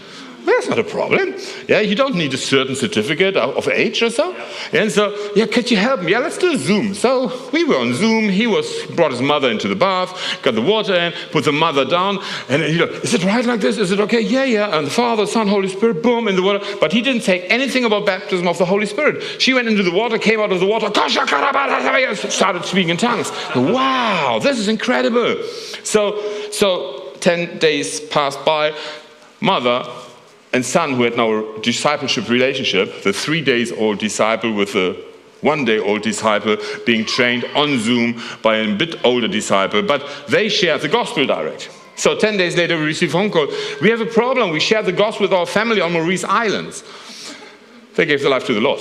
That's 0.44 0.68
not 0.68 0.78
a 0.78 0.84
problem. 0.84 1.34
Yeah, 1.68 1.80
you 1.80 1.94
don't 1.94 2.14
need 2.14 2.32
a 2.32 2.38
certain 2.38 2.74
certificate 2.74 3.36
of 3.36 3.68
age 3.68 4.02
or 4.02 4.10
so. 4.10 4.34
And 4.72 4.90
so, 4.90 5.14
yeah, 5.36 5.46
could 5.46 5.70
you 5.70 5.76
help 5.76 6.00
me? 6.00 6.12
Yeah, 6.12 6.20
let's 6.20 6.38
do 6.38 6.56
Zoom. 6.56 6.94
So 6.94 7.50
we 7.52 7.64
were 7.64 7.76
on 7.76 7.92
Zoom. 7.92 8.28
He 8.28 8.46
was 8.46 8.86
brought 8.96 9.10
his 9.10 9.20
mother 9.20 9.50
into 9.50 9.68
the 9.68 9.76
bath, 9.76 10.40
got 10.42 10.54
the 10.54 10.62
water 10.62 10.94
in, 10.94 11.12
put 11.32 11.44
the 11.44 11.52
mother 11.52 11.84
down, 11.84 12.18
and 12.48 12.62
you 12.62 12.78
know, 12.78 12.86
is 12.86 13.12
it 13.12 13.24
right 13.24 13.44
like 13.44 13.60
this? 13.60 13.76
Is 13.76 13.92
it 13.92 14.00
okay? 14.00 14.20
Yeah, 14.20 14.44
yeah. 14.44 14.76
And 14.76 14.86
the 14.86 14.90
Father, 14.90 15.26
Son, 15.26 15.48
Holy 15.48 15.68
Spirit, 15.68 16.02
boom, 16.02 16.28
in 16.28 16.36
the 16.36 16.42
water. 16.42 16.64
But 16.80 16.92
he 16.92 17.02
didn't 17.02 17.22
say 17.22 17.42
anything 17.48 17.84
about 17.84 18.06
baptism 18.06 18.48
of 18.48 18.56
the 18.56 18.64
Holy 18.64 18.86
Spirit. 18.86 19.22
She 19.40 19.52
went 19.52 19.68
into 19.68 19.82
the 19.82 19.92
water, 19.92 20.18
came 20.18 20.40
out 20.40 20.52
of 20.52 20.60
the 20.60 20.66
water, 20.66 20.86
started 22.30 22.64
speaking 22.64 22.88
in 22.90 22.96
tongues. 22.96 23.30
Wow, 23.54 24.38
this 24.42 24.58
is 24.58 24.68
incredible. 24.68 25.42
So, 25.82 26.50
so 26.50 27.07
10 27.28 27.58
days 27.58 28.00
passed 28.00 28.42
by. 28.46 28.74
Mother 29.42 29.84
and 30.54 30.64
son, 30.64 30.94
who 30.94 31.02
had 31.02 31.14
now 31.14 31.30
a 31.30 31.60
discipleship 31.60 32.26
relationship, 32.30 33.02
the 33.02 33.12
three 33.12 33.42
days 33.42 33.70
old 33.70 33.98
disciple 33.98 34.54
with 34.54 34.72
the 34.72 35.04
one 35.42 35.66
day 35.66 35.78
old 35.78 36.00
disciple 36.00 36.56
being 36.86 37.04
trained 37.04 37.44
on 37.54 37.78
Zoom 37.80 38.18
by 38.40 38.56
a 38.56 38.74
bit 38.74 39.04
older 39.04 39.28
disciple, 39.28 39.82
but 39.82 40.08
they 40.28 40.48
shared 40.48 40.80
the 40.80 40.88
gospel 40.88 41.26
direct. 41.26 41.68
So 41.96 42.16
10 42.16 42.38
days 42.38 42.56
later, 42.56 42.78
we 42.78 42.86
received 42.86 43.10
a 43.10 43.18
phone 43.18 43.30
call. 43.30 43.48
We 43.82 43.90
have 43.90 44.00
a 44.00 44.06
problem. 44.06 44.50
We 44.50 44.60
share 44.60 44.82
the 44.82 44.92
gospel 44.92 45.24
with 45.24 45.34
our 45.34 45.44
family 45.44 45.82
on 45.82 45.92
Maurice 45.92 46.24
Islands. 46.24 46.82
They 47.94 48.06
gave 48.06 48.22
their 48.22 48.30
life 48.30 48.46
to 48.46 48.54
the 48.54 48.62
Lord. 48.62 48.80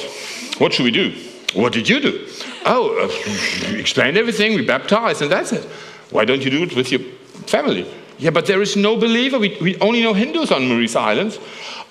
What 0.57 0.71
should 0.71 0.85
we 0.85 0.91
do? 0.91 1.13
What 1.53 1.73
did 1.73 1.89
you 1.89 1.99
do? 1.99 2.25
Oh, 2.65 2.95
uh, 2.95 3.77
explained 3.77 4.15
everything. 4.15 4.55
We 4.55 4.65
baptized, 4.65 5.21
and 5.21 5.29
that's 5.29 5.51
it. 5.51 5.65
Why 6.11 6.23
don't 6.23 6.45
you 6.45 6.49
do 6.49 6.63
it 6.63 6.77
with 6.77 6.93
your 6.93 7.01
family? 7.45 7.85
Yeah, 8.17 8.31
but 8.31 8.45
there 8.45 8.61
is 8.61 8.75
no 8.75 8.97
believer. 8.97 9.37
We, 9.39 9.57
we 9.61 9.77
only 9.79 10.01
know 10.01 10.13
Hindus 10.13 10.51
on 10.51 10.67
Maurice 10.67 10.95
Islands. 10.95 11.39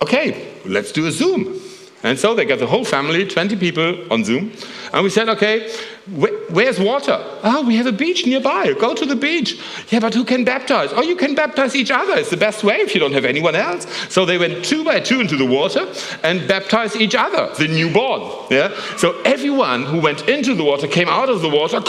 Okay, 0.02 0.52
let's 0.64 0.92
do 0.92 1.06
a 1.06 1.12
Zoom. 1.12 1.60
And 2.02 2.18
so 2.18 2.34
they 2.34 2.44
got 2.44 2.58
the 2.58 2.66
whole 2.66 2.84
family, 2.84 3.26
20 3.26 3.56
people 3.56 4.12
on 4.12 4.22
Zoom. 4.24 4.52
And 4.92 5.02
we 5.02 5.10
said, 5.10 5.28
okay, 5.30 5.68
wh- 6.04 6.52
where's 6.52 6.78
water? 6.78 7.18
Oh, 7.42 7.64
we 7.66 7.76
have 7.76 7.86
a 7.86 7.92
beach 7.92 8.26
nearby. 8.26 8.74
Go 8.74 8.94
to 8.94 9.06
the 9.06 9.16
beach. 9.16 9.58
Yeah, 9.88 10.00
but 10.00 10.14
who 10.14 10.22
can 10.24 10.44
baptize? 10.44 10.90
Oh, 10.92 11.02
you 11.02 11.16
can 11.16 11.34
baptize 11.34 11.74
each 11.74 11.90
other. 11.90 12.14
It's 12.16 12.30
the 12.30 12.36
best 12.36 12.62
way 12.62 12.76
if 12.76 12.94
you 12.94 13.00
don't 13.00 13.12
have 13.12 13.24
anyone 13.24 13.56
else. 13.56 13.86
So 14.12 14.24
they 14.24 14.38
went 14.38 14.64
two 14.64 14.84
by 14.84 15.00
two 15.00 15.20
into 15.20 15.36
the 15.36 15.46
water 15.46 15.90
and 16.22 16.46
baptized 16.46 16.96
each 16.96 17.14
other, 17.14 17.52
the 17.54 17.66
newborn. 17.66 18.22
Yeah? 18.50 18.78
So 18.98 19.20
everyone 19.22 19.84
who 19.84 20.00
went 20.00 20.28
into 20.28 20.54
the 20.54 20.64
water 20.64 20.86
came 20.86 21.08
out 21.08 21.28
of 21.28 21.40
the 21.40 21.48
water, 21.50 21.80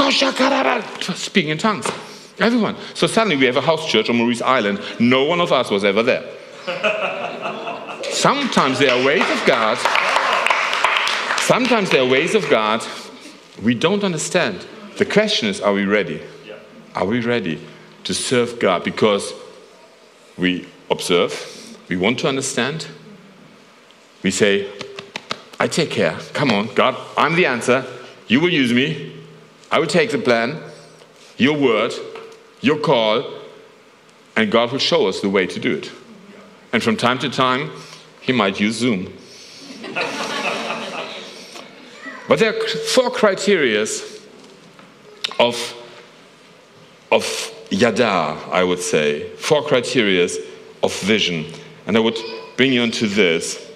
speaking 1.14 1.52
in 1.52 1.58
tongues. 1.58 1.86
Everyone. 2.40 2.76
So 2.94 3.08
suddenly 3.08 3.36
we 3.36 3.46
have 3.46 3.58
a 3.58 3.62
house 3.62 3.90
church 3.90 4.10
on 4.10 4.18
Maurice 4.18 4.42
Island. 4.42 4.80
No 5.00 5.24
one 5.26 5.42
of 5.42 5.52
us 5.52 5.72
was 5.72 5.84
ever 5.84 6.04
there. 6.04 6.24
Sometimes 8.04 8.80
there 8.80 8.92
are 8.92 9.06
ways 9.06 9.28
of 9.30 9.44
God. 9.46 9.78
Sometimes 11.40 11.90
there 11.90 12.02
are 12.02 12.10
ways 12.10 12.36
of 12.36 12.48
God 12.50 12.86
we 13.62 13.74
don't 13.74 14.04
understand. 14.04 14.66
The 14.98 15.06
question 15.06 15.48
is 15.48 15.62
are 15.62 15.74
we 15.74 15.86
ready? 15.86 16.22
Are 16.96 17.06
we 17.06 17.22
ready 17.22 17.62
to 18.04 18.14
serve 18.14 18.60
God? 18.60 18.84
Because 18.84 19.34
we 20.38 20.68
observe, 20.90 21.78
we 21.90 21.98
want 21.98 22.20
to 22.20 22.28
understand. 22.28 22.88
We 24.24 24.32
say, 24.32 24.72
I 25.60 25.68
take 25.68 25.92
care. 25.92 26.18
Come 26.34 26.52
on, 26.52 26.74
God, 26.74 26.96
I'm 27.18 27.36
the 27.36 27.46
answer. 27.46 27.86
You 28.28 28.40
will 28.40 28.50
use 28.50 28.74
me. 28.74 29.14
I 29.72 29.80
will 29.80 29.88
take 29.88 30.12
the 30.12 30.18
plan, 30.18 30.62
your 31.38 31.58
word, 31.58 31.94
your 32.68 32.78
call, 32.78 33.24
and 34.36 34.52
God 34.52 34.72
will 34.72 34.80
show 34.80 35.08
us 35.08 35.22
the 35.22 35.30
way 35.30 35.48
to 35.48 35.60
do 35.60 35.74
it. 35.76 35.90
And 36.74 36.84
from 36.84 36.98
time 36.98 37.18
to 37.20 37.30
time, 37.30 37.72
He 38.22 38.34
might 38.34 38.60
use 38.60 38.76
Zoom. 38.76 39.06
but 42.28 42.40
there 42.40 42.54
are 42.54 42.68
four 42.94 43.10
criteria 43.10 43.84
of, 45.40 45.74
of 47.10 47.54
yada, 47.70 48.38
I 48.52 48.64
would 48.66 48.80
say, 48.80 49.30
four 49.38 49.64
criteria 49.64 50.28
of 50.84 50.94
vision. 51.00 51.46
And 51.88 51.96
I 51.96 52.02
would 52.02 52.20
bring 52.58 52.74
you 52.74 52.84
into 52.84 53.08
this. 53.08 53.72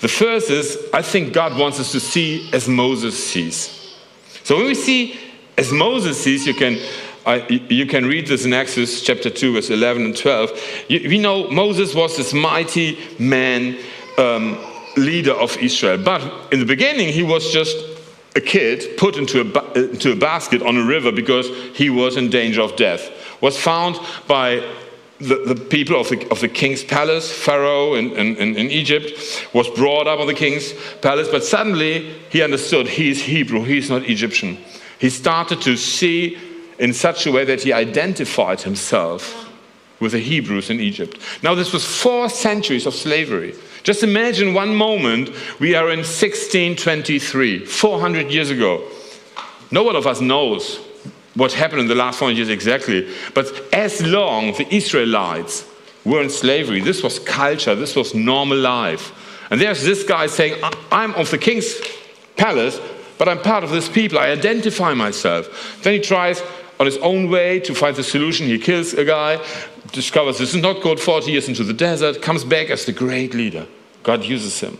The 0.00 0.08
first 0.08 0.50
is 0.50 0.76
I 0.92 1.00
think 1.00 1.32
God 1.32 1.58
wants 1.58 1.80
us 1.80 1.92
to 1.92 2.00
see 2.00 2.50
as 2.52 2.68
Moses 2.68 3.16
sees. 3.16 3.96
So 4.44 4.56
when 4.56 4.66
we 4.66 4.74
see 4.74 5.18
as 5.56 5.72
Moses 5.72 6.22
sees, 6.22 6.46
you 6.46 6.54
can, 6.54 6.78
uh, 7.24 7.40
you 7.48 7.86
can 7.86 8.06
read 8.06 8.26
this 8.26 8.44
in 8.44 8.52
Exodus 8.52 9.02
chapter 9.02 9.30
2, 9.30 9.54
verse 9.54 9.70
11 9.70 10.04
and 10.04 10.16
12. 10.16 10.50
You, 10.88 11.08
we 11.08 11.18
know 11.18 11.48
Moses 11.50 11.94
was 11.94 12.16
this 12.16 12.34
mighty 12.34 12.98
man, 13.18 13.78
um, 14.18 14.58
leader 14.96 15.32
of 15.32 15.56
Israel. 15.58 15.98
But 16.02 16.52
in 16.52 16.58
the 16.58 16.66
beginning, 16.66 17.08
he 17.12 17.22
was 17.22 17.52
just 17.52 17.76
a 18.34 18.40
kid 18.40 18.96
put 18.96 19.16
into 19.16 19.40
a, 19.40 19.72
into 19.90 20.12
a 20.12 20.16
basket 20.16 20.62
on 20.62 20.76
a 20.76 20.84
river 20.84 21.12
because 21.12 21.48
he 21.74 21.90
was 21.90 22.16
in 22.16 22.30
danger 22.30 22.62
of 22.62 22.76
death. 22.76 23.10
Was 23.40 23.58
found 23.58 24.00
by 24.26 24.66
the, 25.18 25.54
the 25.54 25.54
people 25.54 26.00
of 26.00 26.08
the, 26.08 26.28
of 26.30 26.40
the 26.40 26.48
king's 26.48 26.82
palace, 26.82 27.30
Pharaoh 27.30 27.94
in, 27.94 28.10
in, 28.12 28.36
in 28.36 28.70
Egypt, 28.70 29.48
was 29.52 29.68
brought 29.70 30.08
up 30.08 30.18
on 30.18 30.26
the 30.26 30.34
king's 30.34 30.72
palace, 31.00 31.28
but 31.28 31.44
suddenly 31.44 32.12
he 32.30 32.42
understood 32.42 32.88
he's 32.88 33.22
Hebrew, 33.22 33.62
he's 33.62 33.90
not 33.90 34.02
Egyptian. 34.02 34.58
He 34.98 35.10
started 35.10 35.60
to 35.62 35.76
see 35.76 36.38
in 36.78 36.92
such 36.92 37.26
a 37.26 37.32
way 37.32 37.44
that 37.44 37.62
he 37.62 37.72
identified 37.72 38.62
himself 38.62 39.50
with 40.00 40.12
the 40.12 40.18
Hebrews 40.18 40.68
in 40.68 40.80
Egypt. 40.80 41.18
Now, 41.42 41.54
this 41.54 41.72
was 41.72 41.84
four 41.84 42.28
centuries 42.28 42.86
of 42.86 42.94
slavery. 42.94 43.54
Just 43.82 44.02
imagine 44.02 44.52
one 44.52 44.74
moment, 44.74 45.30
we 45.60 45.74
are 45.74 45.90
in 45.90 46.00
1623, 46.00 47.64
400 47.64 48.30
years 48.30 48.50
ago. 48.50 48.82
No 49.70 49.82
one 49.82 49.96
of 49.96 50.06
us 50.06 50.20
knows 50.20 50.78
what 51.34 51.52
happened 51.52 51.80
in 51.80 51.88
the 51.88 51.94
last 51.94 52.18
400 52.18 52.36
years 52.36 52.48
exactly, 52.48 53.08
but 53.32 53.46
as 53.72 54.02
long 54.02 54.52
the 54.52 54.74
Israelites 54.74 55.66
were 56.04 56.20
in 56.20 56.28
slavery, 56.30 56.80
this 56.80 57.02
was 57.02 57.18
culture, 57.18 57.74
this 57.74 57.96
was 57.96 58.14
normal 58.14 58.58
life. 58.58 59.12
And 59.50 59.60
there's 59.60 59.82
this 59.82 60.02
guy 60.02 60.26
saying, 60.26 60.62
I'm 60.90 61.14
of 61.14 61.30
the 61.30 61.38
king's 61.38 61.74
palace, 62.36 62.80
but 63.18 63.28
I'm 63.28 63.40
part 63.40 63.64
of 63.64 63.70
this 63.70 63.88
people, 63.88 64.18
I 64.18 64.28
identify 64.28 64.94
myself. 64.94 65.80
Then 65.82 65.94
he 65.94 66.00
tries 66.00 66.42
on 66.82 66.86
his 66.86 66.98
own 66.98 67.30
way 67.30 67.60
to 67.60 67.76
find 67.76 67.94
the 67.94 68.02
solution. 68.02 68.48
He 68.48 68.58
kills 68.58 68.92
a 68.92 69.04
guy, 69.04 69.40
discovers 69.92 70.38
this 70.38 70.52
is 70.52 70.60
not 70.60 70.82
good, 70.82 70.98
40 70.98 71.30
years 71.30 71.46
into 71.46 71.62
the 71.62 71.72
desert, 71.72 72.20
comes 72.20 72.42
back 72.42 72.70
as 72.70 72.86
the 72.86 72.92
great 72.92 73.34
leader. 73.34 73.68
God 74.02 74.24
uses 74.24 74.58
him. 74.58 74.78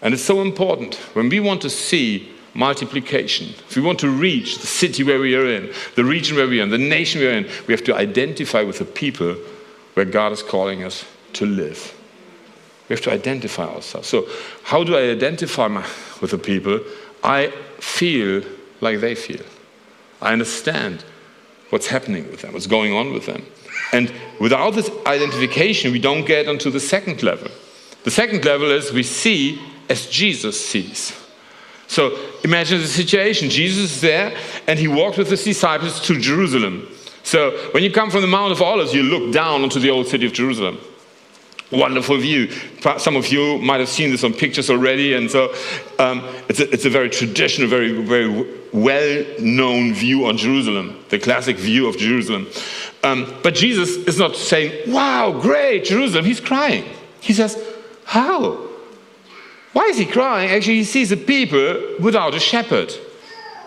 And 0.00 0.14
it's 0.14 0.22
so 0.22 0.40
important 0.40 0.94
when 1.12 1.28
we 1.28 1.38
want 1.38 1.60
to 1.62 1.68
see 1.68 2.32
multiplication, 2.54 3.48
if 3.68 3.76
we 3.76 3.82
want 3.82 3.98
to 3.98 4.08
reach 4.08 4.56
the 4.60 4.66
city 4.66 5.02
where 5.02 5.20
we 5.20 5.36
are 5.36 5.44
in, 5.44 5.70
the 5.96 6.04
region 6.04 6.34
where 6.34 6.48
we 6.48 6.60
are 6.60 6.62
in, 6.62 6.70
the 6.70 6.78
nation 6.78 7.20
we 7.20 7.26
are 7.26 7.32
in, 7.32 7.44
we 7.66 7.74
have 7.74 7.84
to 7.84 7.94
identify 7.94 8.62
with 8.62 8.78
the 8.78 8.86
people 8.86 9.36
where 9.92 10.06
God 10.06 10.32
is 10.32 10.42
calling 10.42 10.82
us 10.82 11.04
to 11.34 11.44
live. 11.44 11.94
We 12.88 12.94
have 12.94 13.04
to 13.04 13.12
identify 13.12 13.64
ourselves. 13.64 14.08
So, 14.08 14.26
how 14.62 14.82
do 14.82 14.96
I 14.96 15.10
identify 15.10 15.68
my, 15.68 15.86
with 16.22 16.30
the 16.30 16.38
people? 16.38 16.80
I 17.22 17.48
feel 17.80 18.44
like 18.80 19.00
they 19.00 19.14
feel. 19.14 19.44
I 20.22 20.32
understand 20.32 21.04
what's 21.70 21.86
happening 21.86 22.30
with 22.30 22.42
them, 22.42 22.52
what's 22.52 22.66
going 22.66 22.92
on 22.92 23.12
with 23.12 23.26
them. 23.26 23.44
And 23.92 24.12
without 24.40 24.74
this 24.74 24.90
identification, 25.06 25.92
we 25.92 25.98
don't 25.98 26.24
get 26.24 26.48
onto 26.48 26.70
the 26.70 26.80
second 26.80 27.22
level. 27.22 27.50
The 28.04 28.10
second 28.10 28.44
level 28.44 28.70
is 28.70 28.92
we 28.92 29.02
see 29.02 29.60
as 29.88 30.06
Jesus 30.06 30.64
sees. 30.64 31.12
So 31.88 32.18
imagine 32.42 32.80
the 32.80 32.86
situation. 32.86 33.50
Jesus 33.50 33.96
is 33.96 34.00
there 34.00 34.36
and 34.66 34.78
he 34.78 34.88
walked 34.88 35.18
with 35.18 35.30
his 35.30 35.44
disciples 35.44 36.00
to 36.06 36.18
Jerusalem. 36.18 36.88
So 37.22 37.50
when 37.72 37.82
you 37.82 37.92
come 37.92 38.10
from 38.10 38.22
the 38.22 38.26
Mount 38.26 38.52
of 38.52 38.62
Olives, 38.62 38.94
you 38.94 39.02
look 39.02 39.32
down 39.32 39.62
onto 39.62 39.78
the 39.78 39.90
old 39.90 40.06
city 40.06 40.26
of 40.26 40.32
Jerusalem. 40.32 40.78
Wonderful 41.72 42.18
view. 42.18 42.50
Some 42.98 43.16
of 43.16 43.28
you 43.28 43.58
might 43.58 43.80
have 43.80 43.88
seen 43.88 44.10
this 44.10 44.24
on 44.24 44.34
pictures 44.34 44.68
already, 44.68 45.14
and 45.14 45.30
so 45.30 45.54
um, 45.98 46.22
it's, 46.48 46.60
a, 46.60 46.70
it's 46.70 46.84
a 46.84 46.90
very 46.90 47.08
traditional, 47.08 47.66
very, 47.66 48.02
very 48.02 48.46
well 48.72 49.24
known 49.40 49.94
view 49.94 50.26
on 50.26 50.36
Jerusalem, 50.36 51.02
the 51.08 51.18
classic 51.18 51.56
view 51.56 51.88
of 51.88 51.96
Jerusalem. 51.96 52.46
Um, 53.02 53.34
but 53.42 53.54
Jesus 53.54 53.96
is 54.06 54.18
not 54.18 54.36
saying, 54.36 54.92
Wow, 54.92 55.40
great, 55.40 55.84
Jerusalem. 55.84 56.26
He's 56.26 56.40
crying. 56.40 56.84
He 57.20 57.32
says, 57.32 57.58
How? 58.04 58.68
Why 59.72 59.84
is 59.84 59.96
he 59.96 60.04
crying? 60.04 60.50
Actually, 60.50 60.76
he 60.76 60.84
sees 60.84 61.10
a 61.10 61.16
people 61.16 61.96
without 62.00 62.34
a 62.34 62.38
shepherd. 62.38 62.92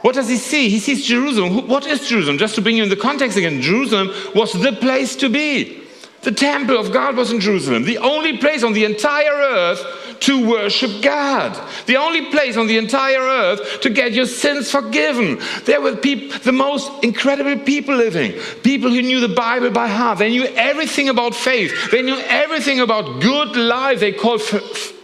What 0.01 0.13
does 0.13 0.29
he 0.29 0.37
see? 0.37 0.69
He 0.69 0.77
sees 0.77 1.03
Jerusalem. 1.03 1.67
What 1.67 1.87
is 1.87 2.07
Jerusalem? 2.07 2.37
Just 2.37 2.53
to 2.55 2.61
bring 2.61 2.77
you 2.77 2.83
in 2.83 2.89
the 2.89 2.95
context 2.95 3.37
again, 3.37 3.59
Jerusalem 3.59 4.11
was 4.35 4.53
the 4.53 4.73
place 4.73 5.15
to 5.15 5.29
be. 5.29 5.84
The 6.25 6.31
temple 6.31 6.79
of 6.79 6.91
God 6.91 7.15
was 7.15 7.31
in 7.31 7.39
Jerusalem, 7.39 7.83
the 7.83 7.99
only 7.99 8.39
place 8.39 8.63
on 8.63 8.73
the 8.73 8.83
entire 8.83 9.31
earth 9.31 10.17
to 10.21 10.49
worship 10.49 11.03
God, 11.03 11.55
the 11.85 11.97
only 11.97 12.31
place 12.31 12.57
on 12.57 12.65
the 12.65 12.79
entire 12.79 13.19
earth 13.19 13.81
to 13.81 13.91
get 13.91 14.11
your 14.11 14.25
sins 14.25 14.71
forgiven. 14.71 15.39
There 15.65 15.79
were 15.79 15.91
the 15.91 16.51
most 16.51 16.91
incredible 17.03 17.63
people 17.63 17.95
living, 17.95 18.31
people 18.63 18.89
who 18.89 19.03
knew 19.03 19.19
the 19.19 19.35
Bible 19.35 19.69
by 19.69 19.87
heart. 19.87 20.17
They 20.17 20.31
knew 20.31 20.45
everything 20.55 21.09
about 21.09 21.35
faith, 21.35 21.91
they 21.91 22.01
knew 22.01 22.17
everything 22.17 22.79
about 22.79 23.21
good 23.21 23.55
life. 23.55 23.99
They 23.99 24.11
called 24.11 24.41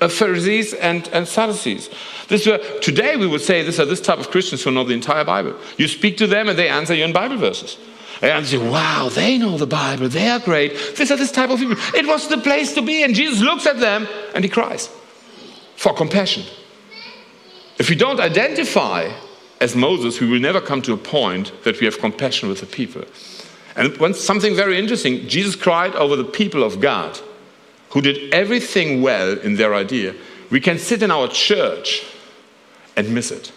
uh, 0.02 0.08
Pharisees 0.08 0.74
and, 0.74 1.08
and 1.10 1.28
Sadducees. 1.28 1.92
This 2.30 2.48
were, 2.48 2.58
today 2.80 3.16
we 3.16 3.28
would 3.28 3.42
say 3.42 3.62
these 3.62 3.80
are 3.80 3.86
this 3.86 4.02
type 4.02 4.18
of 4.18 4.32
Christians 4.32 4.64
who 4.64 4.72
know 4.72 4.86
the 4.86 4.96
entire 4.96 5.24
Bible. 5.24 5.56
You 5.78 5.88
speak 5.88 6.18
to 6.18 6.26
them 6.26 6.50
and 6.50 6.58
they 6.58 6.68
answer 6.68 6.96
you 6.96 7.04
in 7.04 7.14
Bible 7.14 7.38
verses. 7.38 7.78
And 8.22 8.46
say, 8.46 8.58
wow, 8.58 9.10
they 9.10 9.40
know 9.40 9.58
the 9.58 9.66
Bible. 9.66 10.08
They 10.08 10.28
are 10.28 10.40
great. 10.40 10.96
These 10.96 11.10
are 11.10 11.18
this 11.18 11.32
type 11.32 11.50
of 11.50 11.60
people. 11.60 11.76
It 11.96 12.06
was 12.06 12.28
the 12.28 12.38
place 12.38 12.74
to 12.76 12.82
be. 12.82 13.04
And 13.04 13.16
Jesus 13.16 13.42
looks 13.42 13.66
at 13.66 13.80
them 13.80 14.08
and 14.36 14.44
he 14.44 14.50
cries 14.50 14.90
for 15.76 15.94
compassion. 15.94 16.44
If 17.80 17.90
we 17.90 17.96
don't 17.96 18.20
identify 18.20 19.12
as 19.60 19.76
Moses, 19.76 20.20
we 20.20 20.28
will 20.28 20.40
never 20.40 20.62
come 20.62 20.84
to 20.84 20.94
a 20.94 20.98
point 20.98 21.52
that 21.64 21.80
we 21.80 21.86
have 21.86 21.98
compassion 22.00 22.48
with 22.48 22.60
the 22.60 22.68
people. 22.68 23.06
And 23.76 23.98
when 23.98 24.14
something 24.14 24.56
very 24.56 24.78
interesting, 24.78 25.28
Jesus 25.28 25.56
cried 25.56 25.96
over 25.96 26.16
the 26.16 26.24
people 26.24 26.64
of 26.64 26.80
God 26.80 27.20
who 27.90 28.02
did 28.02 28.34
everything 28.34 29.02
well 29.02 29.38
in 29.40 29.56
their 29.56 29.74
idea. 29.74 30.14
We 30.50 30.60
can 30.60 30.78
sit 30.78 31.02
in 31.02 31.10
our 31.10 31.28
church 31.28 32.04
and 32.96 33.14
miss 33.14 33.32
it. 33.32 33.52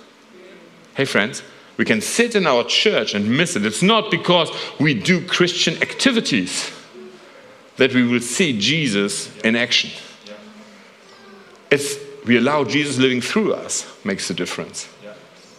Hey, 0.95 1.05
friends, 1.05 1.43
we 1.77 1.85
can 1.85 2.01
sit 2.01 2.35
in 2.35 2.47
our 2.47 2.65
church 2.65 3.15
and 3.15 3.37
miss 3.37 3.57
it. 3.57 3.67
It's 3.67 3.83
not 3.83 4.11
because 4.11 4.51
we 4.79 4.95
do 4.95 5.27
Christian 5.27 5.81
activities 5.83 6.71
that 7.77 7.93
we 7.93 8.07
will 8.07 8.21
see 8.21 8.59
Jesus 8.59 9.37
in 9.39 9.57
action. 9.57 9.91
It's 11.71 11.97
we 12.25 12.39
allow 12.39 12.65
Jesus 12.65 12.97
living 12.97 13.21
through 13.21 13.53
us 13.53 13.87
makes 14.05 14.31
a 14.31 14.35
difference. 14.35 14.89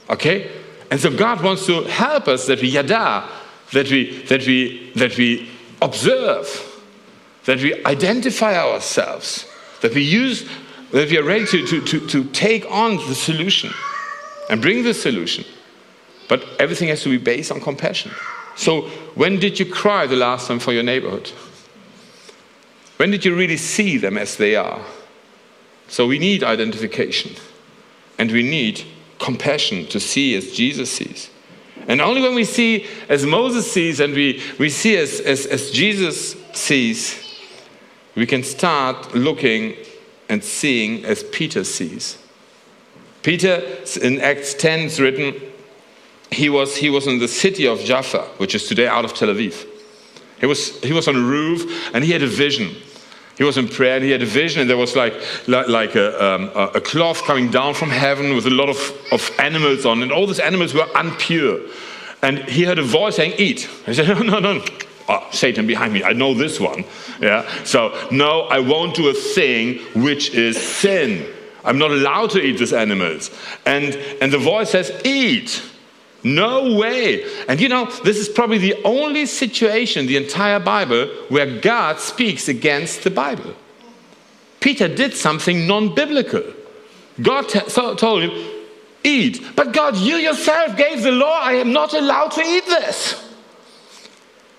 Okay? 0.10 0.52
And 0.90 1.00
so 1.00 1.16
God 1.16 1.44
wants 1.44 1.66
to 1.68 1.84
help 1.84 2.28
us 2.28 2.48
that 2.48 2.62
we 2.62 2.70
yada, 2.70 3.28
that 3.74 3.90
we 3.92 4.24
that 4.24 4.46
we 4.46 4.92
that 4.96 5.18
we 5.18 5.50
observe, 5.82 6.48
that 7.46 7.62
we 7.62 7.84
identify 7.86 8.58
ourselves, 8.58 9.46
that 9.82 9.94
we 9.94 10.02
use 10.02 10.48
that 10.92 11.10
we 11.10 11.18
are 11.18 11.24
ready 11.24 11.46
to, 11.46 11.66
to, 11.68 11.82
to, 11.82 12.08
to 12.08 12.24
take 12.26 12.66
on 12.72 12.96
the 12.96 13.16
solution 13.16 13.72
and 14.50 14.62
bring 14.62 14.84
the 14.84 14.94
solution. 14.94 15.44
But 16.28 16.44
everything 16.60 16.90
has 16.90 17.04
to 17.04 17.10
be 17.10 17.18
based 17.18 17.52
on 17.52 17.62
compassion. 17.62 18.12
So, 18.56 18.84
when 19.16 19.40
did 19.40 19.60
you 19.60 19.66
cry 19.66 20.08
the 20.08 20.16
last 20.16 20.48
time 20.48 20.60
for 20.60 20.74
your 20.74 20.84
neighborhood? 20.84 21.30
When 22.98 23.12
did 23.12 23.26
you 23.26 23.36
really 23.36 23.58
see 23.58 23.98
them 23.98 24.18
as 24.18 24.38
they 24.38 24.56
are? 24.56 24.82
So, 25.88 26.08
we 26.08 26.20
need 26.20 26.44
identification 26.44 27.36
and 28.18 28.32
we 28.32 28.44
need 28.44 28.84
compassion 29.20 29.86
to 29.88 30.00
see 30.00 30.36
as 30.36 30.52
Jesus 30.52 30.92
sees. 30.92 31.30
And 31.88 32.02
only 32.02 32.22
when 32.22 32.34
we 32.34 32.46
see 32.46 32.88
as 33.10 33.26
Moses 33.26 33.72
sees 33.72 34.00
and 34.00 34.14
we, 34.14 34.42
we 34.58 34.70
see 34.70 34.98
as, 34.98 35.20
as, 35.20 35.46
as 35.46 35.72
Jesus 35.72 36.36
sees, 36.54 37.22
we 38.16 38.26
can 38.26 38.44
start 38.44 39.14
looking 39.14 39.76
and 40.30 40.44
seeing 40.44 41.06
as 41.06 41.24
Peter 41.24 41.64
sees. 41.64 42.18
Peter, 43.22 43.62
in 44.02 44.22
Acts 44.22 44.54
10, 44.54 44.80
is 44.82 45.00
written, 45.00 45.36
he 46.32 46.50
was, 46.50 46.76
he 46.76 46.90
was 46.90 47.08
in 47.08 47.20
the 47.20 47.28
city 47.28 47.68
of 47.68 47.80
Jaffa, 47.80 48.24
which 48.38 48.56
is 48.56 48.68
today 48.68 48.88
out 48.88 49.06
of 49.06 49.14
Tel 49.14 49.30
Aviv. 49.30 49.66
He 50.40 50.46
was, 50.46 50.82
he 50.82 50.94
was 50.94 51.08
on 51.08 51.16
a 51.16 51.20
roof 51.20 51.94
and 51.94 52.04
he 52.04 52.12
had 52.12 52.22
a 52.22 52.28
vision. 52.28 52.76
He 53.38 53.44
was 53.44 53.58
in 53.58 53.68
prayer 53.68 53.96
and 53.96 54.04
he 54.04 54.12
had 54.12 54.22
a 54.22 54.26
vision, 54.26 54.62
and 54.62 54.70
there 54.70 54.78
was 54.78 54.96
like, 54.96 55.14
like, 55.48 55.96
a, 55.96 56.24
um, 56.24 56.50
a 56.56 56.80
cloth 56.80 57.24
coming 57.24 57.52
down 57.52 57.74
from 57.74 57.90
heaven 57.90 58.34
with 58.34 58.46
a 58.48 58.50
lot 58.50 58.70
of, 58.70 58.78
of 59.12 59.30
animals 59.40 59.86
on, 59.86 60.02
and 60.02 60.12
all 60.12 60.26
these 60.26 60.40
animals 60.40 60.74
were 60.74 60.86
unpure. 60.96 61.70
And 62.22 62.40
he 62.50 62.64
heard 62.64 62.80
a 62.80 62.84
voice 62.84 63.18
saying, 63.18 63.34
Eat. 63.38 63.70
He 63.86 63.94
said, 63.94 64.08
No, 64.26 64.40
no, 64.40 64.54
no. 64.54 64.66
Oh, 65.08 65.28
Satan 65.32 65.68
behind 65.68 65.94
me, 65.94 66.04
I 66.04 66.14
know 66.14 66.34
this 66.34 66.60
one. 66.60 66.86
Yeah. 67.22 67.48
So, 67.64 68.08
no, 68.10 68.44
I 68.44 68.60
won't 68.60 68.96
do 68.96 69.10
a 69.10 69.14
thing 69.14 69.80
which 70.02 70.34
is 70.34 70.60
sin. 70.60 71.28
I'm 71.64 71.78
not 71.78 71.92
allowed 71.92 72.32
to 72.32 72.42
eat 72.42 72.58
these 72.58 72.74
animals. 72.74 73.32
And, 73.66 73.96
and 74.22 74.32
the 74.32 74.38
voice 74.38 74.72
says, 74.72 74.92
Eat. 75.04 75.62
No 76.26 76.76
way. 76.76 77.24
And 77.48 77.62
you 77.62 77.70
know, 77.70 77.86
this 78.04 78.18
is 78.18 78.28
probably 78.28 78.58
the 78.58 78.76
only 78.84 79.28
situation 79.28 80.02
in 80.02 80.08
the 80.08 80.18
entire 80.18 80.60
Bible 80.60 81.06
where 81.30 81.62
God 81.62 82.00
speaks 82.00 82.48
against 82.48 83.04
the 83.04 83.12
Bible. 83.12 83.54
Peter 84.60 84.88
did 84.88 85.14
something 85.14 85.68
non 85.68 85.94
biblical. 85.94 86.42
God 87.22 87.44
told 87.44 88.24
him, 88.24 88.32
Eat. 89.04 89.56
But 89.56 89.72
God, 89.72 89.98
you 89.98 90.16
yourself 90.16 90.76
gave 90.76 91.04
the 91.04 91.12
law. 91.12 91.40
I 91.40 91.54
am 91.54 91.72
not 91.72 91.94
allowed 91.94 92.32
to 92.32 92.42
eat 92.42 92.66
this. 92.66 93.24